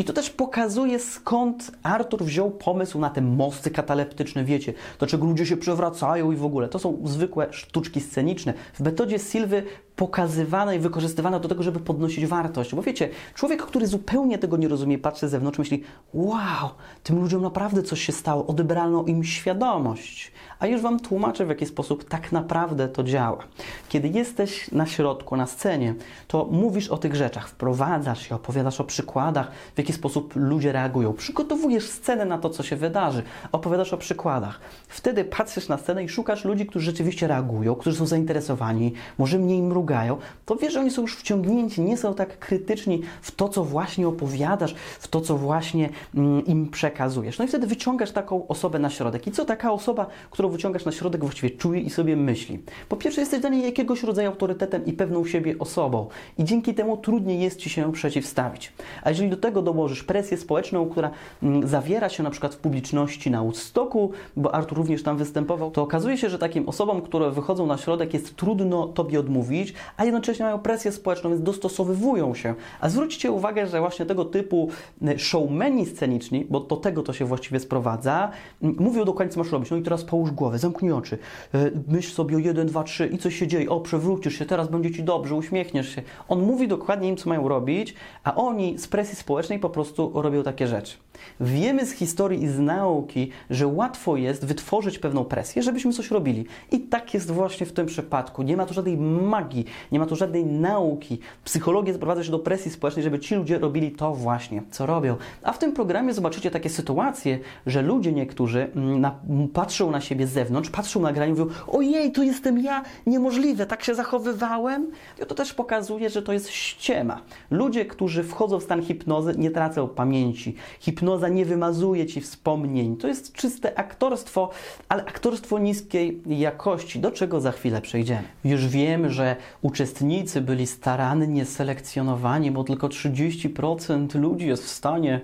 I 0.01 0.03
to 0.03 0.13
też 0.13 0.29
pokazuje, 0.29 0.99
skąd 0.99 1.71
Artur 1.83 2.23
wziął 2.23 2.51
pomysł 2.51 2.99
na 2.99 3.09
te 3.09 3.21
mosty 3.21 3.71
kataleptyczne, 3.71 4.43
wiecie, 4.43 4.73
dlaczego 4.99 5.25
ludzie 5.25 5.45
się 5.45 5.57
przewracają 5.57 6.31
i 6.31 6.35
w 6.35 6.45
ogóle. 6.45 6.67
To 6.67 6.79
są 6.79 7.01
zwykłe 7.03 7.47
sztuczki 7.51 8.01
sceniczne. 8.01 8.53
W 8.73 8.79
metodzie 8.79 9.19
Silwy 9.19 9.63
pokazywane 9.95 10.75
i 10.75 10.79
wykorzystywane 10.79 11.39
do 11.39 11.49
tego, 11.49 11.63
żeby 11.63 11.79
podnosić 11.79 12.25
wartość. 12.25 12.75
Bo 12.75 12.81
wiecie, 12.81 13.09
człowiek, 13.33 13.61
który 13.61 13.87
zupełnie 13.87 14.37
tego 14.37 14.57
nie 14.57 14.67
rozumie, 14.67 14.97
patrzy 14.97 15.27
z 15.27 15.31
zewnątrz, 15.31 15.59
myśli, 15.59 15.83
wow, 16.13 16.69
tym 17.03 17.21
ludziom 17.21 17.41
naprawdę 17.41 17.83
coś 17.83 18.01
się 18.01 18.11
stało, 18.11 18.47
odebrano 18.47 19.03
im 19.03 19.23
świadomość. 19.23 20.31
A 20.59 20.67
już 20.67 20.81
Wam 20.81 20.99
tłumaczę, 20.99 21.45
w 21.45 21.49
jaki 21.49 21.65
sposób 21.65 22.09
tak 22.09 22.31
naprawdę 22.31 22.87
to 22.87 23.03
działa. 23.03 23.43
Kiedy 23.89 24.07
jesteś 24.07 24.71
na 24.71 24.85
środku, 24.85 25.35
na 25.35 25.45
scenie, 25.45 25.95
to 26.27 26.47
mówisz 26.51 26.89
o 26.89 26.97
tych 26.97 27.15
rzeczach, 27.15 27.49
wprowadzasz 27.49 28.27
się, 28.27 28.35
opowiadasz 28.35 28.81
o 28.81 28.83
przykładach, 28.83 29.51
w 29.75 29.77
jaki 29.77 29.90
sposób 29.91 30.33
ludzie 30.35 30.71
reagują. 30.71 31.13
Przygotowujesz 31.13 31.89
scenę 31.89 32.25
na 32.25 32.37
to, 32.37 32.49
co 32.49 32.63
się 32.63 32.75
wydarzy, 32.75 33.23
opowiadasz 33.51 33.93
o 33.93 33.97
przykładach. 33.97 34.59
Wtedy 34.87 35.25
patrzysz 35.25 35.67
na 35.67 35.77
scenę 35.77 36.03
i 36.03 36.09
szukasz 36.09 36.45
ludzi, 36.45 36.65
którzy 36.65 36.85
rzeczywiście 36.85 37.27
reagują, 37.27 37.75
którzy 37.75 37.97
są 37.97 38.05
zainteresowani, 38.05 38.93
może 39.17 39.39
mniej 39.39 39.61
mrugają, 39.61 40.17
to 40.45 40.55
wiesz, 40.55 40.73
że 40.73 40.79
oni 40.79 40.91
są 40.91 41.01
już 41.01 41.15
wciągnięci, 41.15 41.81
nie 41.81 41.97
są 41.97 42.13
tak 42.13 42.39
krytyczni 42.39 43.01
w 43.21 43.31
to, 43.31 43.49
co 43.49 43.63
właśnie 43.63 44.07
opowiadasz, 44.07 44.75
w 44.99 45.07
to, 45.07 45.21
co 45.21 45.37
właśnie 45.37 45.89
mm, 46.15 46.45
im 46.45 46.69
przekazujesz. 46.69 47.39
No 47.39 47.45
i 47.45 47.47
wtedy 47.47 47.67
wyciągasz 47.67 48.11
taką 48.11 48.47
osobę 48.47 48.79
na 48.79 48.89
środek. 48.89 49.27
I 49.27 49.31
co 49.31 49.45
taka 49.45 49.71
osoba, 49.71 50.07
którą 50.31 50.49
wyciągasz 50.49 50.85
na 50.85 50.91
środek, 50.91 51.21
właściwie 51.21 51.49
czuje 51.49 51.81
i 51.81 51.89
sobie 51.89 52.15
myśli? 52.15 52.59
Po 52.89 52.95
pierwsze, 52.95 53.21
jesteś 53.21 53.39
dla 53.39 53.49
niej 53.49 53.63
jakiegoś 53.63 54.03
rodzaju 54.03 54.29
autorytetem 54.29 54.85
i 54.85 54.93
pewną 54.93 55.25
siebie 55.25 55.55
osobą. 55.59 56.07
I 56.37 56.43
dzięki 56.43 56.73
temu 56.73 56.97
trudniej 56.97 57.41
jest 57.41 57.59
ci 57.59 57.69
się 57.69 57.91
przeciwstawić. 57.91 58.73
A 59.03 59.09
jeżeli 59.09 59.29
do 59.29 59.37
tego 59.37 59.61
dołożysz 59.73 60.03
presję 60.03 60.37
społeczną, 60.37 60.89
która 60.89 61.11
mm, 61.43 61.67
zawiera 61.67 62.09
się 62.09 62.23
na 62.23 62.29
przykład 62.29 62.55
w 62.55 62.57
publiczności 62.57 63.31
na 63.31 63.41
Woodstocku, 63.41 64.11
bo 64.35 64.55
Artur 64.55 64.77
również 64.77 65.03
tam 65.03 65.17
występował, 65.17 65.71
to 65.71 65.81
okazuje 65.81 66.17
się, 66.17 66.29
że 66.29 66.39
takim 66.39 66.69
osobom, 66.69 67.01
które 67.01 67.31
wychodzą 67.31 67.65
na 67.65 67.77
środek, 67.77 68.13
jest 68.13 68.35
trudno 68.35 68.87
tobie 68.87 69.19
odmówić, 69.19 69.73
a 69.97 70.05
jednocześnie 70.05 70.45
mają 70.45 70.59
presję 70.59 70.91
społeczną, 70.91 71.29
więc 71.29 71.41
dostosowywują 71.41 72.35
się. 72.35 72.55
A 72.81 72.89
zwróćcie 72.89 73.31
uwagę, 73.31 73.67
że 73.67 73.79
właśnie 73.79 74.05
tego 74.05 74.25
typu 74.25 74.69
y, 75.07 75.19
showmeni 75.19 75.85
sceniczni, 75.85 76.45
bo 76.49 76.59
do 76.59 76.77
tego 76.77 77.03
to 77.03 77.13
się 77.13 77.25
właściwie 77.25 77.59
sprowadza, 77.59 78.31
mm, 78.61 78.75
mówią 78.79 79.05
dokładnie, 79.05 79.33
co 79.33 79.39
masz 79.39 79.51
robić. 79.51 79.71
No 79.71 79.77
i 79.77 79.81
teraz 79.81 80.03
połóż 80.03 80.31
głowę, 80.31 80.59
zamknij 80.59 80.91
oczy, 80.91 81.17
y, 81.55 81.71
myśl 81.87 82.11
sobie 82.11 82.35
o 82.35 82.39
1, 82.39 82.67
2, 82.67 82.83
3 82.83 83.07
i 83.07 83.17
coś 83.17 83.35
się 83.35 83.47
dzieje, 83.47 83.69
o 83.69 83.79
przewrócisz 83.79 84.39
się, 84.39 84.45
teraz 84.45 84.67
będzie 84.67 84.91
ci 84.91 85.03
dobrze, 85.03 85.35
uśmiechniesz 85.35 85.95
się. 85.95 86.01
On 86.27 86.41
mówi 86.41 86.67
dokładnie 86.67 87.09
im, 87.09 87.17
co 87.17 87.29
mają 87.29 87.47
robić, 87.47 87.95
a 88.23 88.35
oni 88.35 88.77
z 88.77 88.87
presji 88.87 89.15
społecznej 89.15 89.59
po 89.61 89.69
prostu 89.69 90.11
robią 90.21 90.43
takie 90.43 90.67
rzeczy. 90.67 90.97
Wiemy 91.39 91.85
z 91.85 91.91
historii 91.91 92.43
i 92.43 92.47
z 92.47 92.59
nauki, 92.59 93.29
że 93.49 93.67
łatwo 93.67 94.17
jest 94.17 94.45
wytworzyć 94.45 94.99
pewną 94.99 95.25
presję, 95.25 95.63
żebyśmy 95.63 95.93
coś 95.93 96.11
robili. 96.11 96.45
I 96.71 96.79
tak 96.79 97.13
jest 97.13 97.31
właśnie 97.31 97.65
w 97.65 97.73
tym 97.73 97.85
przypadku. 97.85 98.43
Nie 98.43 98.57
ma 98.57 98.65
tu 98.65 98.73
żadnej 98.73 98.97
magii, 98.97 99.65
nie 99.91 99.99
ma 99.99 100.05
tu 100.05 100.15
żadnej 100.15 100.45
nauki. 100.45 101.19
Psychologia 101.45 101.93
sprowadza 101.93 102.23
się 102.23 102.31
do 102.31 102.39
presji 102.39 102.71
społecznej, 102.71 103.03
żeby 103.03 103.19
ci 103.19 103.35
ludzie 103.35 103.59
robili 103.59 103.91
to 103.91 104.13
właśnie, 104.13 104.63
co 104.71 104.85
robią. 104.85 105.15
A 105.43 105.51
w 105.51 105.57
tym 105.57 105.73
programie 105.73 106.13
zobaczycie 106.13 106.51
takie 106.51 106.69
sytuacje, 106.69 107.39
że 107.65 107.81
ludzie 107.81 108.11
niektórzy 108.11 108.71
mm, 108.75 109.01
na, 109.01 109.19
patrzą 109.53 109.91
na 109.91 110.01
siebie 110.01 110.27
z 110.27 110.31
zewnątrz, 110.31 110.69
patrzą 110.69 111.01
na 111.01 111.13
graniu 111.13 111.35
i 111.35 111.39
mówią: 111.39 111.53
Ojej, 111.67 112.11
to 112.11 112.23
jestem 112.23 112.59
ja, 112.59 112.83
niemożliwe, 113.05 113.65
tak 113.65 113.83
się 113.83 113.95
zachowywałem. 113.95 114.91
I 115.23 115.25
to 115.25 115.35
też 115.35 115.53
pokazuje, 115.53 116.09
że 116.09 116.21
to 116.21 116.33
jest 116.33 116.49
ściema. 116.49 117.21
Ludzie, 117.51 117.85
którzy 117.85 118.23
wchodzą 118.23 118.59
w 118.59 118.63
stan 118.63 118.81
hipnozy, 118.81 119.33
nie 119.37 119.50
tracą 119.51 119.87
pamięci. 119.87 120.55
Hipnoza 120.79 121.29
nie 121.29 121.45
wymazuje 121.45 122.05
ci 122.05 122.21
wspomnień. 122.21 122.97
To 122.97 123.07
jest 123.07 123.33
czyste 123.33 123.79
aktorstwo, 123.79 124.49
ale 124.89 125.05
aktorstwo 125.05 125.59
niskiej 125.59 126.21
jakości, 126.25 126.99
do 126.99 127.11
czego 127.11 127.41
za 127.41 127.51
chwilę 127.51 127.81
przejdziemy. 127.81 128.23
Już 128.43 128.67
wiem, 128.67 129.09
że 129.09 129.35
uczestnicy 129.61 130.41
byli 130.41 130.67
starannie 130.67 131.45
selekcjonowani, 131.45 132.51
bo 132.51 132.63
tylko 132.63 132.87
30% 132.87 134.19
ludzi 134.19 134.47
jest 134.47 134.63
w 134.63 134.69
stanie 134.69 135.21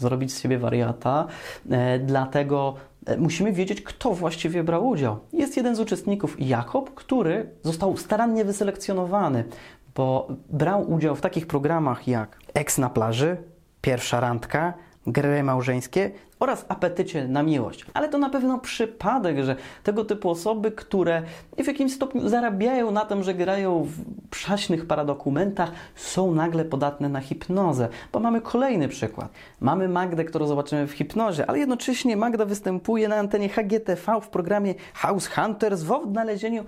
zrobić 0.00 0.32
z 0.34 0.40
siebie 0.40 0.58
wariata, 0.58 1.26
e, 1.70 1.98
dlatego 1.98 2.74
e, 3.06 3.16
musimy 3.16 3.52
wiedzieć, 3.52 3.82
kto 3.82 4.14
właściwie 4.14 4.64
brał 4.64 4.88
udział. 4.88 5.18
Jest 5.32 5.56
jeden 5.56 5.76
z 5.76 5.80
uczestników, 5.80 6.36
Jakob, 6.38 6.94
który 6.94 7.50
został 7.62 7.96
starannie 7.96 8.44
wyselekcjonowany, 8.44 9.44
bo 9.94 10.28
brał 10.50 10.90
udział 10.92 11.16
w 11.16 11.20
takich 11.20 11.46
programach 11.46 12.08
jak 12.08 12.38
Eks 12.54 12.78
na 12.78 12.90
plaży, 12.90 13.36
Pierwsza 13.80 14.20
randka, 14.20 14.74
gry 15.06 15.42
małżeńskie 15.42 16.10
oraz 16.40 16.64
apetycie 16.68 17.28
na 17.28 17.42
miłość. 17.42 17.86
Ale 17.94 18.08
to 18.08 18.18
na 18.18 18.30
pewno 18.30 18.58
przypadek, 18.58 19.44
że 19.44 19.56
tego 19.82 20.04
typu 20.04 20.30
osoby, 20.30 20.72
które 20.72 21.22
w 21.58 21.66
jakimś 21.66 21.92
stopniu 21.92 22.28
zarabiają 22.28 22.90
na 22.90 23.04
tym, 23.04 23.22
że 23.22 23.34
grają 23.34 23.82
w 23.82 24.28
przaśnych 24.30 24.86
paradokumentach, 24.86 25.72
są 25.94 26.34
nagle 26.34 26.64
podatne 26.64 27.08
na 27.08 27.20
hipnozę. 27.20 27.88
Bo 28.12 28.20
mamy 28.20 28.40
kolejny 28.40 28.88
przykład. 28.88 29.28
Mamy 29.60 29.88
Magdę, 29.88 30.24
którą 30.24 30.46
zobaczymy 30.46 30.86
w 30.86 30.92
hipnozie, 30.92 31.46
ale 31.46 31.58
jednocześnie 31.58 32.16
Magda 32.16 32.44
występuje 32.44 33.08
na 33.08 33.16
antenie 33.16 33.48
HGTV 33.48 34.20
w 34.20 34.28
programie 34.28 34.74
House 34.94 35.26
Hunters 35.26 35.82
w 35.82 35.92
odnalezieniu 35.92 36.64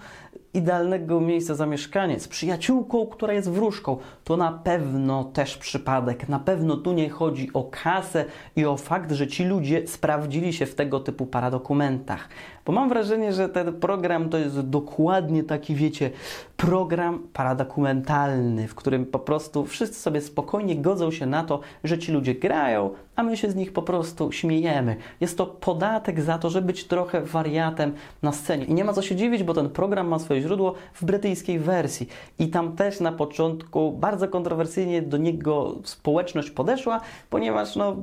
idealnego 0.55 1.21
miejsca 1.21 1.55
zamieszkania 1.55 2.19
z 2.19 2.29
przyjaciółką, 2.29 3.07
która 3.07 3.33
jest 3.33 3.51
wróżką. 3.51 3.97
To 4.25 4.37
na 4.37 4.53
pewno 4.53 5.25
też 5.25 5.57
przypadek. 5.57 6.29
Na 6.29 6.39
pewno 6.39 6.77
tu 6.77 6.93
nie 6.93 7.11
chodzi 7.11 7.51
o 7.55 7.65
kasę 7.65 8.25
i 8.57 8.65
o 8.65 8.77
fakt, 8.77 9.13
że 9.13 9.27
ci 9.27 9.45
ludzie 9.45 9.87
sprawdzili 9.87 10.53
się 10.53 10.67
w 10.67 10.75
tego 10.75 11.01
typu 11.01 11.27
paradokumentach. 11.27 12.29
Bo 12.67 12.73
mam 12.73 12.89
wrażenie, 12.89 13.33
że 13.33 13.49
ten 13.49 13.73
program 13.73 14.29
to 14.29 14.39
jest 14.39 14.61
dokładnie 14.61 15.45
taki, 15.45 15.75
wiecie, 15.75 16.11
program 16.57 17.27
paradokumentalny, 17.33 18.69
w 18.69 18.75
którym 18.75 19.07
po 19.07 19.19
prostu 19.19 19.67
wszyscy 19.67 20.01
sobie 20.01 20.21
spokojnie 20.21 20.77
godzą 20.77 21.11
się 21.11 21.27
na 21.27 21.45
to, 21.45 21.61
że 21.85 21.99
ci 21.99 22.13
ludzie 22.13 22.35
grają, 22.35 22.91
a 23.17 23.23
my 23.23 23.37
się 23.37 23.51
z 23.51 23.55
nich 23.55 23.73
po 23.73 23.83
prostu 23.83 24.33
śmiejemy. 24.33 24.97
Jest 25.21 25.39
to 25.39 25.47
podatek 25.47 26.21
za 26.21 26.39
to, 26.39 26.51
żeby 26.51 26.67
być 26.67 26.85
trochę 26.85 27.21
wariatem 27.21 27.95
na 28.23 28.33
scenie. 28.33 28.65
I 28.65 28.75
nie 28.75 28.85
ma 28.85 28.93
co 28.93 29.03
się 29.03 29.17
dziwić, 29.17 29.43
bo 29.43 29.55
ten 29.55 29.71
program 29.71 30.09
ma 30.09 30.19
swoje 30.19 30.41
źródło 30.41 30.75
w 30.95 31.05
brytyjskiej 31.05 31.59
wersji. 31.59 32.09
I 32.39 32.49
tam 32.49 32.77
też 32.77 33.01
na 33.01 33.13
początku 33.13 33.93
bardzo 33.93 34.29
kontrowersyjnie 34.29 35.03
do 35.03 35.17
niego 35.17 35.77
społeczność 35.85 36.51
podeszła, 36.51 37.01
ponieważ 37.31 37.77
no, 37.77 37.97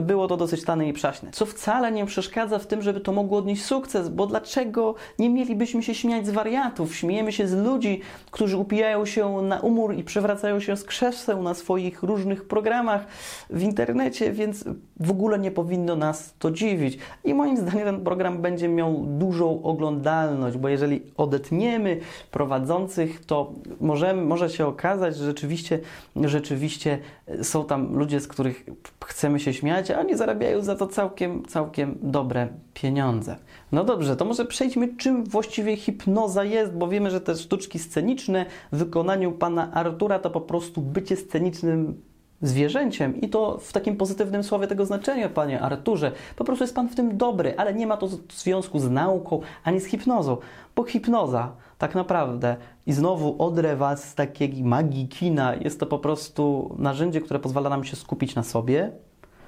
było 0.00 0.28
to 0.28 0.36
dosyć 0.36 0.64
tane 0.64 0.88
i 0.88 0.92
przaśne. 0.92 1.30
Co 1.32 1.46
wcale 1.46 1.92
nie 1.92 2.06
przeszkadza 2.06 2.58
w 2.58 2.66
tym, 2.66 2.82
żeby 2.82 3.00
to 3.00 3.12
mogło 3.12 3.38
odnieść 3.38 3.64
sukces, 3.64 4.08
bo 4.08 4.26
dlaczego 4.26 4.94
nie 5.18 5.30
mielibyśmy 5.30 5.82
się 5.82 5.94
śmiać 5.94 6.26
z 6.26 6.30
wariatów? 6.30 6.96
Śmiejemy 6.96 7.32
się 7.32 7.48
z 7.48 7.54
ludzi, 7.54 8.00
którzy 8.30 8.56
upijają 8.56 9.06
się 9.06 9.42
na 9.42 9.60
umór 9.60 9.94
i 9.94 10.04
przewracają 10.04 10.60
się 10.60 10.76
z 10.76 10.84
krzeseł 10.84 11.42
na 11.42 11.54
swoich 11.54 12.02
różnych 12.02 12.48
programach 12.48 13.06
w 13.50 13.62
internecie, 13.62 14.32
więc 14.32 14.53
w 15.00 15.10
ogóle 15.10 15.38
nie 15.38 15.50
powinno 15.50 15.96
nas 15.96 16.34
to 16.38 16.50
dziwić. 16.50 16.98
I 17.24 17.34
moim 17.34 17.56
zdaniem 17.56 17.84
ten 17.84 18.04
program 18.04 18.42
będzie 18.42 18.68
miał 18.68 19.04
dużą 19.06 19.62
oglądalność, 19.62 20.56
bo 20.56 20.68
jeżeli 20.68 21.02
odetniemy 21.16 22.00
prowadzących, 22.30 23.24
to 23.24 23.52
możemy, 23.80 24.22
może 24.22 24.50
się 24.50 24.66
okazać, 24.66 25.16
że 25.16 25.24
rzeczywiście, 25.24 25.78
rzeczywiście 26.24 26.98
są 27.42 27.64
tam 27.64 27.96
ludzie, 27.98 28.20
z 28.20 28.28
których 28.28 28.64
chcemy 29.04 29.40
się 29.40 29.52
śmiać, 29.52 29.90
a 29.90 30.00
oni 30.00 30.16
zarabiają 30.16 30.62
za 30.62 30.76
to 30.76 30.86
całkiem, 30.86 31.46
całkiem 31.46 31.98
dobre 32.02 32.48
pieniądze. 32.74 33.36
No 33.72 33.84
dobrze, 33.84 34.16
to 34.16 34.24
może 34.24 34.44
przejdźmy, 34.44 34.96
czym 34.96 35.24
właściwie 35.24 35.76
hipnoza 35.76 36.44
jest, 36.44 36.72
bo 36.72 36.88
wiemy, 36.88 37.10
że 37.10 37.20
te 37.20 37.36
sztuczki 37.36 37.78
sceniczne 37.78 38.46
w 38.72 38.76
wykonaniu 38.76 39.32
pana 39.32 39.72
Artura 39.72 40.18
to 40.18 40.30
po 40.30 40.40
prostu 40.40 40.80
bycie 40.80 41.16
scenicznym 41.16 42.02
zwierzęciem 42.48 43.20
i 43.20 43.28
to 43.28 43.58
w 43.58 43.72
takim 43.72 43.96
pozytywnym 43.96 44.44
słowie 44.44 44.66
tego 44.66 44.86
znaczenia, 44.86 45.28
panie 45.28 45.60
Arturze. 45.60 46.12
Po 46.36 46.44
prostu 46.44 46.64
jest 46.64 46.74
pan 46.74 46.88
w 46.88 46.94
tym 46.94 47.16
dobry, 47.16 47.54
ale 47.56 47.74
nie 47.74 47.86
ma 47.86 47.96
to 47.96 48.08
związku 48.32 48.78
z 48.78 48.90
nauką 48.90 49.40
ani 49.64 49.80
z 49.80 49.86
hipnozą, 49.86 50.36
bo 50.76 50.84
hipnoza 50.84 51.52
tak 51.78 51.94
naprawdę 51.94 52.56
i 52.86 52.92
znowu 52.92 53.42
odrę 53.42 53.76
was 53.76 54.08
z 54.08 54.14
takiej 54.14 54.64
magii 54.64 55.08
kina, 55.08 55.54
jest 55.54 55.80
to 55.80 55.86
po 55.86 55.98
prostu 55.98 56.74
narzędzie, 56.78 57.20
które 57.20 57.40
pozwala 57.40 57.70
nam 57.70 57.84
się 57.84 57.96
skupić 57.96 58.34
na 58.34 58.42
sobie, 58.42 58.92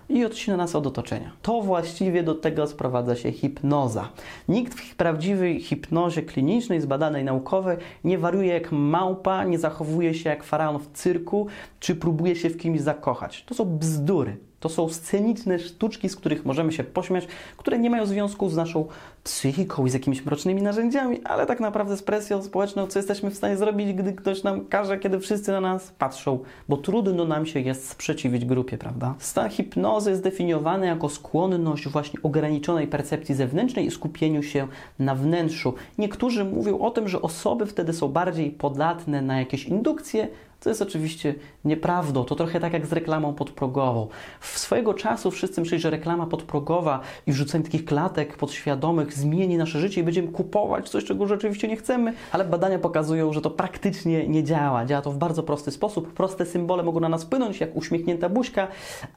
i 0.09 0.25
odcina 0.25 0.57
nas 0.57 0.75
od 0.75 0.87
otoczenia. 0.87 1.31
To 1.43 1.63
właściwie 1.63 2.23
do 2.23 2.35
tego 2.35 2.67
sprowadza 2.67 3.17
się 3.17 3.33
hipnoza. 3.33 4.09
Nikt 4.49 4.81
w 4.81 4.95
prawdziwej 4.95 5.61
hipnozie 5.61 6.23
klinicznej, 6.23 6.81
zbadanej 6.81 7.25
naukowej 7.25 7.77
nie 8.05 8.19
wariuje 8.19 8.53
jak 8.53 8.73
małpa, 8.73 9.45
nie 9.45 9.59
zachowuje 9.59 10.15
się 10.15 10.31
jak 10.31 10.45
faraon 10.45 10.79
w 10.79 10.93
cyrku, 10.93 11.47
czy 11.81 11.97
próbuje 11.97 12.37
się 12.37 12.51
w 12.51 12.59
kimś 12.59 12.81
zakochać. 12.81 13.45
To 13.45 13.55
są 13.55 13.65
bzdury. 13.65 14.37
To 14.61 14.69
są 14.69 14.89
sceniczne 14.89 15.59
sztuczki, 15.59 16.09
z 16.09 16.17
których 16.17 16.45
możemy 16.45 16.73
się 16.73 16.85
pośmiać, 16.85 17.27
które 17.57 17.79
nie 17.79 17.91
mają 17.91 18.07
związku 18.07 18.49
z 18.49 18.57
naszą 18.57 18.87
psychiką 19.25 19.87
i 19.87 19.91
z 19.91 19.95
jakimiś 19.95 20.27
mrocznymi 20.27 20.63
narzędziami, 20.63 21.21
ale 21.25 21.47
tak 21.47 21.61
naprawdę 21.61 21.97
z 21.97 22.03
presją 22.03 22.43
społeczną, 22.43 22.87
co 22.87 22.99
jesteśmy 22.99 23.31
w 23.31 23.37
stanie 23.37 23.57
zrobić, 23.57 23.93
gdy 23.93 24.13
ktoś 24.13 24.43
nam 24.43 24.67
każe, 24.67 24.99
kiedy 24.99 25.21
wszyscy 25.21 25.53
na 25.53 25.61
nas 25.61 25.93
patrzą, 25.99 26.39
bo 26.69 26.77
trudno 26.77 27.25
nam 27.25 27.47
się 27.47 27.61
jest 27.61 27.89
sprzeciwić 27.89 28.45
grupie, 28.45 28.79
prawda? 28.79 29.15
Stan 29.19 29.51
hipnozy 29.51 30.11
jest 30.11 30.23
definiowany 30.23 30.87
jako 30.87 31.09
skłonność 31.09 31.89
właśnie 31.89 32.23
ograniczonej 32.23 32.87
percepcji 32.87 33.35
zewnętrznej 33.35 33.87
i 33.87 33.91
skupieniu 33.91 34.43
się 34.43 34.69
na 34.99 35.15
wnętrzu. 35.15 35.75
Niektórzy 35.99 36.45
mówią 36.45 36.79
o 36.79 36.91
tym, 36.91 37.09
że 37.09 37.23
osoby 37.23 37.67
wtedy 37.67 37.93
są 37.93 38.09
bardziej 38.09 38.51
podatne 38.51 39.23
na 39.23 39.39
jakieś 39.39 39.65
indukcje, 39.65 40.29
co 40.61 40.71
jest 40.71 40.83
oczywiście 40.83 41.35
nieprawdą. 41.65 42.25
To 42.25 42.35
trochę 42.35 42.61
tak 42.61 42.73
jak 42.73 42.87
z 42.87 42.93
reklamą 42.93 43.35
podprogową. 43.35 44.09
W 44.41 44.59
swojego 44.59 44.95
czasu 44.95 45.31
wszyscy 45.31 45.61
myśleli, 45.61 45.83
że 45.83 45.91
reklama 45.91 46.27
podprogowa 46.27 47.01
i 47.27 47.33
wrzucenie 47.33 47.65
takich 47.65 47.85
klatek 47.85 48.37
podświadomych 48.37 49.13
zmieni 49.13 49.57
nasze 49.59 49.81
życie 49.81 50.01
i 50.01 50.05
będziemy 50.05 50.29
kupować 50.29 50.89
coś, 50.89 51.05
czego 51.05 51.27
rzeczywiście 51.27 51.69
nie 51.69 51.77
chcemy, 51.77 52.13
ale 52.33 52.45
badania 52.45 52.79
pokazują, 52.79 53.33
że 53.33 53.41
to 53.41 53.51
praktycznie 53.51 54.29
nie 54.29 54.45
działa. 54.45 54.87
Działa 54.87 55.03
to 55.03 55.11
w 55.11 55.19
bardzo 55.19 55.43
prosty 55.43 55.71
sposób. 55.71 56.13
Proste 56.13 56.47
symbole 56.47 56.83
mogą 56.83 57.01
na 57.01 57.09
nas 57.09 57.25
płynąć, 57.25 57.61
jak 57.61 57.77
uśmiechnięta 57.77 58.29
buźka, 58.29 58.69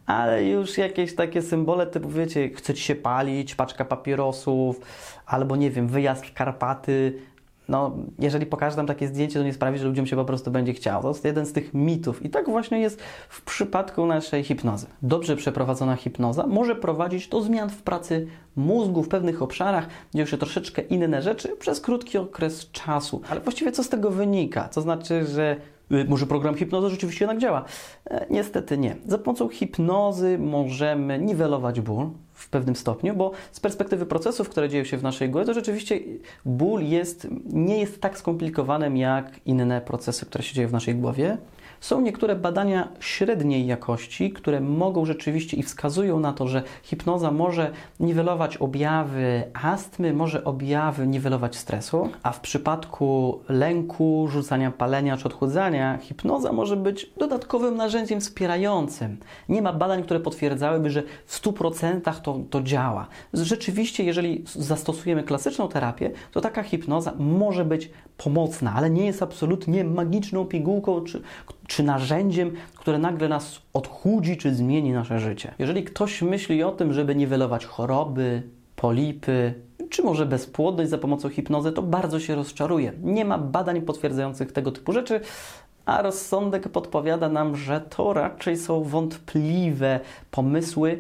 ale 0.06 0.44
już 0.44 0.78
jakieś 0.78 1.16
takie 1.16 1.42
symbole 1.42 1.88
typu, 1.88 2.10
wiecie, 2.10 2.50
chcecie 2.50 2.82
się 2.82 2.96
palić, 2.96 3.56
paczka 3.56 3.86
papierosów, 3.86 4.82
albo 5.26 5.56
nie 5.56 5.72
wiem, 5.72 5.88
wyjazd 5.88 6.26
w 6.26 6.34
Karpaty, 6.34 7.20
no, 7.70 7.92
jeżeli 8.20 8.46
pokażę 8.46 8.76
tam 8.76 8.88
takie 8.88 9.08
zdjęcie, 9.08 9.40
to 9.40 9.46
nie 9.46 9.54
sprawi, 9.54 9.80
że 9.80 9.86
ludziom 9.86 10.08
się 10.08 10.16
po 10.16 10.26
prostu 10.26 10.52
będzie 10.52 10.74
chciało. 10.74 11.02
To 11.02 11.10
jest 11.10 11.26
jeden 11.26 11.46
z 11.46 11.54
tych 11.54 11.74
mitów. 11.74 12.26
I 12.26 12.30
tak 12.30 12.50
właśnie 12.50 12.80
jest 12.80 13.02
w 13.30 13.42
przypadku 13.42 14.06
naszej 14.06 14.44
hipnozy. 14.44 14.88
Dobrze 15.02 15.36
przeprowadzona 15.36 15.96
hipnoza 15.96 16.48
może 16.48 16.76
prowadzić 16.76 17.28
do 17.28 17.42
zmian 17.42 17.70
w 17.70 17.82
pracy 17.82 18.28
mózgu 18.56 19.04
w 19.04 19.10
pewnych 19.10 19.42
obszarach, 19.42 19.88
dzieją 20.14 20.26
się 20.26 20.38
troszeczkę 20.38 20.82
inne 20.82 21.22
rzeczy 21.22 21.50
przez 21.60 21.82
krótki 21.82 22.18
okres 22.18 22.72
czasu. 22.72 23.22
Ale 23.30 23.40
właściwie 23.40 23.72
co 23.72 23.84
z 23.84 23.90
tego 23.90 24.12
wynika? 24.12 24.64
To 24.64 24.82
znaczy, 24.82 25.26
że 25.26 25.56
może 26.08 26.28
program 26.28 26.56
hipnozy 26.56 26.90
rzeczywiście 26.90 27.26
jednak 27.26 27.42
działa? 27.42 27.66
E, 28.06 28.26
niestety 28.30 28.78
nie. 28.78 28.96
Za 29.08 29.18
pomocą 29.18 29.50
hipnozy 29.50 30.38
możemy 30.40 31.20
niwelować 31.20 31.82
ból, 31.82 32.10
w 32.34 32.50
pewnym 32.50 32.76
stopniu, 32.76 33.16
bo 33.16 33.32
z 33.52 33.60
perspektywy 33.60 34.06
procesów, 34.06 34.50
które 34.50 34.70
dzieją 34.70 34.84
się 34.84 34.98
w 34.98 35.04
naszej 35.04 35.30
głowie, 35.30 35.46
to 35.46 35.54
rzeczywiście 35.54 36.00
ból 36.46 36.84
jest, 36.84 37.28
nie 37.46 37.80
jest 37.80 38.02
tak 38.02 38.18
skomplikowanym 38.18 38.98
jak 38.98 39.40
inne 39.46 39.82
procesy, 39.82 40.26
które 40.26 40.44
się 40.44 40.56
dzieją 40.56 40.68
w 40.68 40.74
naszej 40.74 40.96
głowie. 40.96 41.38
Są 41.82 42.02
niektóre 42.02 42.36
badania 42.36 42.88
średniej 43.00 43.68
jakości, 43.68 44.32
które 44.32 44.62
mogą 44.62 45.06
rzeczywiście 45.06 45.58
i 45.58 45.64
wskazują 45.64 46.20
na 46.20 46.34
to, 46.34 46.48
że 46.48 46.64
hipnoza 46.84 47.32
może 47.32 47.72
niwelować 48.00 48.58
objawy 48.58 49.44
astmy, 49.54 50.14
może 50.14 50.44
objawy 50.44 51.08
niwelować 51.08 51.56
stresu, 51.56 52.10
a 52.24 52.32
w 52.32 52.40
przypadku 52.40 53.40
lęku, 53.50 54.28
rzucania 54.32 54.72
palenia 54.72 55.18
czy 55.18 55.26
odchudzania, 55.26 55.98
hipnoza 55.98 56.52
może 56.52 56.78
być 56.78 57.12
dodatkowym 57.18 57.76
narzędziem 57.76 58.22
wspierającym. 58.22 59.18
Nie 59.50 59.62
ma 59.62 59.74
badań, 59.74 60.04
które 60.04 60.20
potwierdzałyby, 60.20 60.90
że 60.90 61.04
w 61.26 61.42
100% 61.42 62.22
to, 62.22 62.40
to 62.50 62.62
działa. 62.62 63.08
Rzeczywiście, 63.34 64.04
jeżeli 64.04 64.44
zastosujemy 64.56 65.24
klasyczną 65.24 65.68
terapię, 65.68 66.12
to 66.32 66.42
taka 66.42 66.64
hipnoza 66.64 67.14
może 67.20 67.66
być 67.66 67.92
pomocna, 68.18 68.74
ale 68.76 68.90
nie 68.90 69.06
jest 69.06 69.24
absolutnie 69.24 69.84
magiczną 69.84 70.46
pigułką 70.46 71.04
czy, 71.04 71.22
czy 71.70 71.84
narzędziem, 71.84 72.52
które 72.76 72.98
nagle 72.98 73.28
nas 73.28 73.62
odchudzi 73.74 74.38
czy 74.38 74.56
zmieni 74.56 74.92
nasze 74.92 75.20
życie. 75.20 75.54
Jeżeli 75.60 75.84
ktoś 75.84 76.22
myśli 76.22 76.64
o 76.64 76.72
tym, 76.72 76.94
żeby 76.94 77.16
niwelować 77.16 77.66
choroby, 77.66 78.44
polipy, 78.76 79.54
czy 79.90 80.04
może 80.04 80.26
bezpłodność 80.26 80.90
za 80.90 80.98
pomocą 80.98 81.30
hipnozy, 81.30 81.72
to 81.72 81.82
bardzo 81.82 82.20
się 82.20 82.36
rozczaruje. 82.36 82.94
Nie 83.04 83.26
ma 83.26 83.38
badań 83.38 83.82
potwierdzających 83.82 84.52
tego 84.52 84.72
typu 84.72 84.92
rzeczy, 84.92 85.22
a 85.86 86.02
rozsądek 86.02 86.70
podpowiada 86.70 87.30
nam, 87.30 87.56
że 87.56 87.82
to 87.82 88.14
raczej 88.14 88.58
są 88.58 88.84
wątpliwe 88.84 90.00
pomysły, 90.32 91.00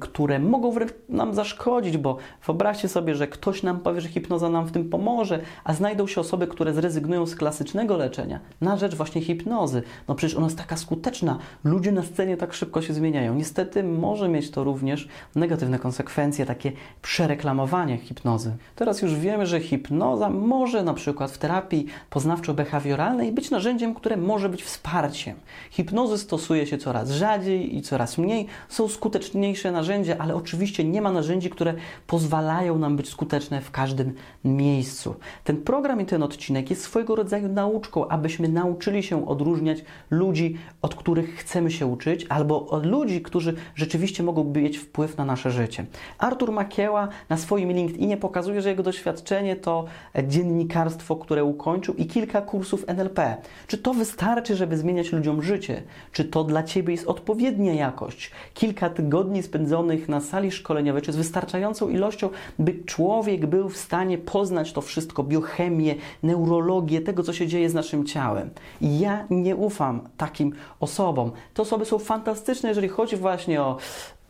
które 0.00 0.38
mogą 0.38 0.72
wręcz 0.72 0.92
nam 1.08 1.34
zaszkodzić, 1.34 1.96
bo 1.96 2.16
wyobraźcie 2.46 2.88
sobie, 2.88 3.14
że 3.14 3.28
ktoś 3.28 3.62
nam 3.62 3.80
powie, 3.80 4.00
że 4.00 4.08
hipnoza 4.08 4.48
nam 4.48 4.66
w 4.66 4.72
tym 4.72 4.90
pomoże, 4.90 5.40
a 5.64 5.74
znajdą 5.74 6.06
się 6.06 6.20
osoby, 6.20 6.46
które 6.46 6.74
zrezygnują 6.74 7.26
z 7.26 7.36
klasycznego 7.36 7.96
leczenia 7.96 8.40
na 8.60 8.76
rzecz 8.76 8.94
właśnie 8.94 9.20
hipnozy. 9.20 9.82
No 10.08 10.14
przecież 10.14 10.36
ona 10.36 10.46
jest 10.46 10.58
taka 10.58 10.76
skuteczna, 10.76 11.38
ludzie 11.64 11.92
na 11.92 12.02
scenie 12.02 12.36
tak 12.36 12.52
szybko 12.52 12.82
się 12.82 12.92
zmieniają. 12.92 13.34
Niestety 13.34 13.82
może 13.82 14.28
mieć 14.28 14.50
to 14.50 14.64
również 14.64 15.08
negatywne 15.34 15.78
konsekwencje, 15.78 16.46
takie 16.46 16.72
przereklamowanie 17.02 17.98
hipnozy. 17.98 18.52
Teraz 18.76 19.02
już 19.02 19.14
wiemy, 19.14 19.46
że 19.46 19.60
hipnoza 19.60 20.30
może 20.30 20.82
na 20.82 20.94
przykład 20.94 21.30
w 21.30 21.38
terapii 21.38 21.86
poznawczo-behawioralnej 22.10 23.32
być 23.32 23.50
narzędziem, 23.50 23.94
które 23.94 24.16
może 24.16 24.48
być 24.48 24.62
wsparciem. 24.62 25.36
Hipnozy 25.70 26.18
stosuje 26.18 26.66
się 26.66 26.78
coraz 26.78 27.10
rzadziej 27.10 27.76
i 27.76 27.82
coraz 27.82 28.18
mniej, 28.18 28.46
są 28.68 28.88
skuteczniejsze 28.88 29.59
narzędzia, 29.64 30.16
ale 30.18 30.34
oczywiście 30.34 30.84
nie 30.84 31.02
ma 31.02 31.12
narzędzi, 31.12 31.50
które 31.50 31.74
pozwalają 32.06 32.78
nam 32.78 32.96
być 32.96 33.08
skuteczne 33.08 33.60
w 33.60 33.70
każdym 33.70 34.14
miejscu. 34.44 35.14
Ten 35.44 35.56
program 35.56 36.00
i 36.00 36.06
ten 36.06 36.22
odcinek 36.22 36.70
jest 36.70 36.82
swojego 36.82 37.16
rodzaju 37.16 37.48
nauczką, 37.48 38.08
abyśmy 38.08 38.48
nauczyli 38.48 39.02
się 39.02 39.28
odróżniać 39.28 39.84
ludzi, 40.10 40.58
od 40.82 40.94
których 40.94 41.36
chcemy 41.36 41.70
się 41.70 41.86
uczyć, 41.86 42.26
albo 42.28 42.66
od 42.66 42.86
ludzi, 42.86 43.22
którzy 43.22 43.54
rzeczywiście 43.74 44.22
mogą 44.22 44.44
mieć 44.44 44.78
wpływ 44.78 45.16
na 45.16 45.24
nasze 45.24 45.50
życie. 45.50 45.86
Artur 46.18 46.52
Makieła 46.52 47.08
na 47.28 47.36
swoim 47.36 47.72
LinkedInie 47.72 48.16
pokazuje, 48.16 48.62
że 48.62 48.68
jego 48.68 48.82
doświadczenie 48.82 49.56
to 49.56 49.84
dziennikarstwo, 50.28 51.16
które 51.16 51.44
ukończył 51.44 51.94
i 51.94 52.06
kilka 52.06 52.42
kursów 52.42 52.84
NLP. 52.86 53.36
Czy 53.66 53.78
to 53.78 53.94
wystarczy, 53.94 54.56
żeby 54.56 54.76
zmieniać 54.76 55.12
ludziom 55.12 55.42
życie? 55.42 55.82
Czy 56.12 56.24
to 56.24 56.44
dla 56.44 56.62
Ciebie 56.62 56.92
jest 56.94 57.06
odpowiednia 57.06 57.74
jakość? 57.74 58.30
Kilka 58.54 58.90
tygodni 58.90 59.42
spędzonych 59.50 60.08
na 60.08 60.20
sali 60.20 60.50
szkoleniowej, 60.50 61.02
czy 61.02 61.08
jest 61.08 61.18
wystarczającą 61.18 61.88
ilością, 61.88 62.28
by 62.58 62.74
człowiek 62.86 63.46
był 63.46 63.68
w 63.68 63.76
stanie 63.76 64.18
poznać 64.18 64.72
to 64.72 64.80
wszystko, 64.80 65.22
biochemię, 65.22 65.94
neurologię, 66.22 67.00
tego, 67.00 67.22
co 67.22 67.32
się 67.32 67.46
dzieje 67.46 67.70
z 67.70 67.74
naszym 67.74 68.06
ciałem. 68.06 68.50
Ja 68.80 69.26
nie 69.30 69.56
ufam 69.56 70.00
takim 70.16 70.52
osobom. 70.80 71.32
Te 71.54 71.62
osoby 71.62 71.84
są 71.84 71.98
fantastyczne, 71.98 72.68
jeżeli 72.68 72.88
chodzi 72.88 73.16
właśnie 73.16 73.62
o 73.62 73.76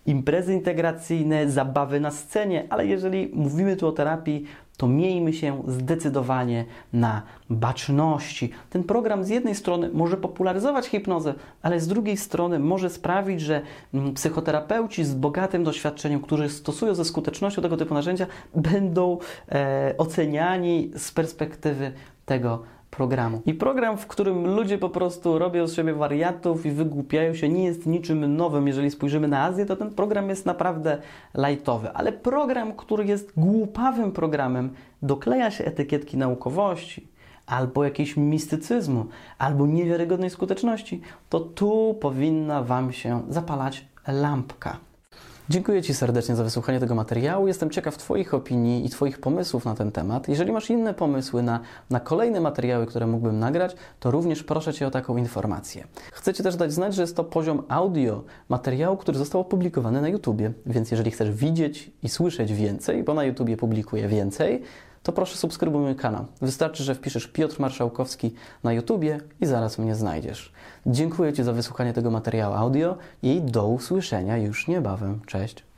imprezy 0.06 0.54
integracyjne, 0.54 1.50
zabawy 1.50 2.00
na 2.00 2.11
scenie, 2.11 2.66
ale 2.70 2.87
jeżeli 2.87 3.30
mówimy 3.35 3.76
tu 3.76 3.88
o 3.88 3.92
terapii, 3.92 4.44
to 4.81 4.88
miejmy 4.88 5.33
się 5.33 5.62
zdecydowanie 5.66 6.64
na 6.93 7.23
baczności. 7.51 8.51
Ten 8.71 8.85
program 8.85 9.25
z 9.25 9.29
jednej 9.29 9.55
strony 9.55 9.90
może 9.93 10.16
popularyzować 10.16 10.87
hipnozę, 10.87 11.35
ale 11.62 11.81
z 11.81 11.88
drugiej 11.88 12.16
strony 12.16 12.59
może 12.59 12.90
sprawić, 12.90 13.40
że 13.40 13.62
mm, 13.95 14.14
psychoterapeuci 14.14 15.05
z 15.05 15.14
bogatym 15.14 15.64
doświadczeniem, 15.64 16.21
którzy 16.21 16.49
stosują 16.49 16.95
ze 16.95 17.05
skutecznością 17.05 17.62
tego 17.62 17.77
typu 17.77 17.95
narzędzia, 17.95 18.27
będą 18.55 19.19
e, 19.49 19.95
oceniani 19.99 20.90
z 20.97 21.12
perspektywy 21.12 21.93
tego 22.27 22.62
programu. 22.90 23.42
I 23.46 23.55
program, 23.55 23.96
w 23.96 24.07
którym 24.07 24.55
ludzie 24.55 24.79
po 24.79 24.88
prostu 24.88 25.38
robią 25.38 25.66
z 25.66 25.74
siebie 25.74 25.94
wariatów 25.94 26.66
i 26.66 26.70
wygłupiają 26.70 27.35
się, 27.35 27.48
nie 27.48 27.64
jest 27.64 27.87
niczym 27.87 28.37
nowym. 28.37 28.66
Jeżeli 28.66 28.90
spojrzymy 28.90 29.29
na 29.29 29.42
Azję, 29.42 29.66
to 29.66 29.76
ten 29.76 29.90
program 29.90 30.29
jest 30.29 30.46
naprawdę 30.46 30.98
lightowy. 31.35 31.90
Ale 31.90 32.12
program, 32.12 32.72
który 32.72 33.05
jest 33.05 33.33
głupawym 33.37 34.12
programem, 34.12 34.70
dokleja 35.03 35.50
się 35.50 35.64
etykietki 35.64 36.16
naukowości, 36.16 37.09
albo 37.46 37.85
jakiegoś 37.85 38.16
mistycyzmu, 38.16 39.07
albo 39.38 39.66
niewiarygodnej 39.66 40.31
skuteczności, 40.31 41.00
to 41.29 41.40
tu 41.40 41.96
powinna 42.00 42.62
Wam 42.62 42.92
się 42.92 43.22
zapalać 43.29 43.85
lampka. 44.09 44.89
Dziękuję 45.51 45.83
Ci 45.83 45.95
serdecznie 45.95 46.37
za 46.37 46.45
wysłuchanie 46.45 46.81
tego 46.81 46.95
materiału. 46.95 47.49
Jestem 47.49 47.71
ciekaw 47.71 47.97
Twoich 47.97 48.35
opinii 48.35 48.87
i 48.87 48.91
Twoich 48.91 49.19
pomysłów 49.19 49.65
na 49.65 49.75
ten 49.75 49.93
temat. 49.93 50.29
Jeżeli 50.29 50.53
masz 50.53 50.71
inne 50.71 50.95
pomysły 50.95 51.43
na, 51.43 51.61
na 51.91 52.01
kolejne 52.01 52.41
materiały, 52.41 52.87
które 52.87 53.07
mógłbym 53.07 53.39
nagrać, 53.39 53.77
to 54.01 54.11
również 54.11 54.43
proszę 54.43 54.75
Cię 54.75 54.87
o 54.87 54.91
taką 54.91 55.17
informację. 55.17 55.87
Chcę 56.13 56.35
Ci 56.35 56.43
też 56.43 56.57
dać 56.57 56.73
znać, 56.73 56.95
że 56.95 57.03
jest 57.03 57.17
to 57.17 57.25
poziom 57.25 57.63
audio 57.69 58.25
materiału, 58.49 58.97
który 58.97 59.19
został 59.19 59.41
opublikowany 59.41 60.01
na 60.01 60.09
YouTubie, 60.09 60.53
więc 60.67 60.91
jeżeli 60.91 61.11
chcesz 61.11 61.31
widzieć 61.31 61.91
i 62.03 62.09
słyszeć 62.09 62.53
więcej, 62.53 63.05
bo 63.05 63.15
na 63.15 63.25
YouTubie 63.25 63.57
publikuję 63.57 64.09
więcej, 64.09 64.63
to 65.03 65.13
proszę 65.13 65.37
subskrybuj 65.37 65.81
mój 65.81 65.97
kanał. 65.97 66.27
Wystarczy, 66.43 66.85
że 66.85 66.95
wpiszesz 66.95 67.27
Piotr 67.27 67.61
Marszałkowski 67.61 68.35
na 68.63 68.73
YouTubie 68.73 69.21
i 69.41 69.47
zaraz 69.47 69.79
mnie 69.79 69.95
znajdziesz. 69.95 70.53
Dziękuję 70.87 71.33
Ci 71.33 71.45
za 71.45 71.53
wysłuchanie 71.53 71.93
tego 71.93 72.11
materiału 72.11 72.55
audio 72.55 72.97
i 73.23 73.41
do 73.41 73.69
usłyszenia 73.69 74.37
już 74.37 74.69
niebawem. 74.69 75.21
Cześć. 75.27 75.69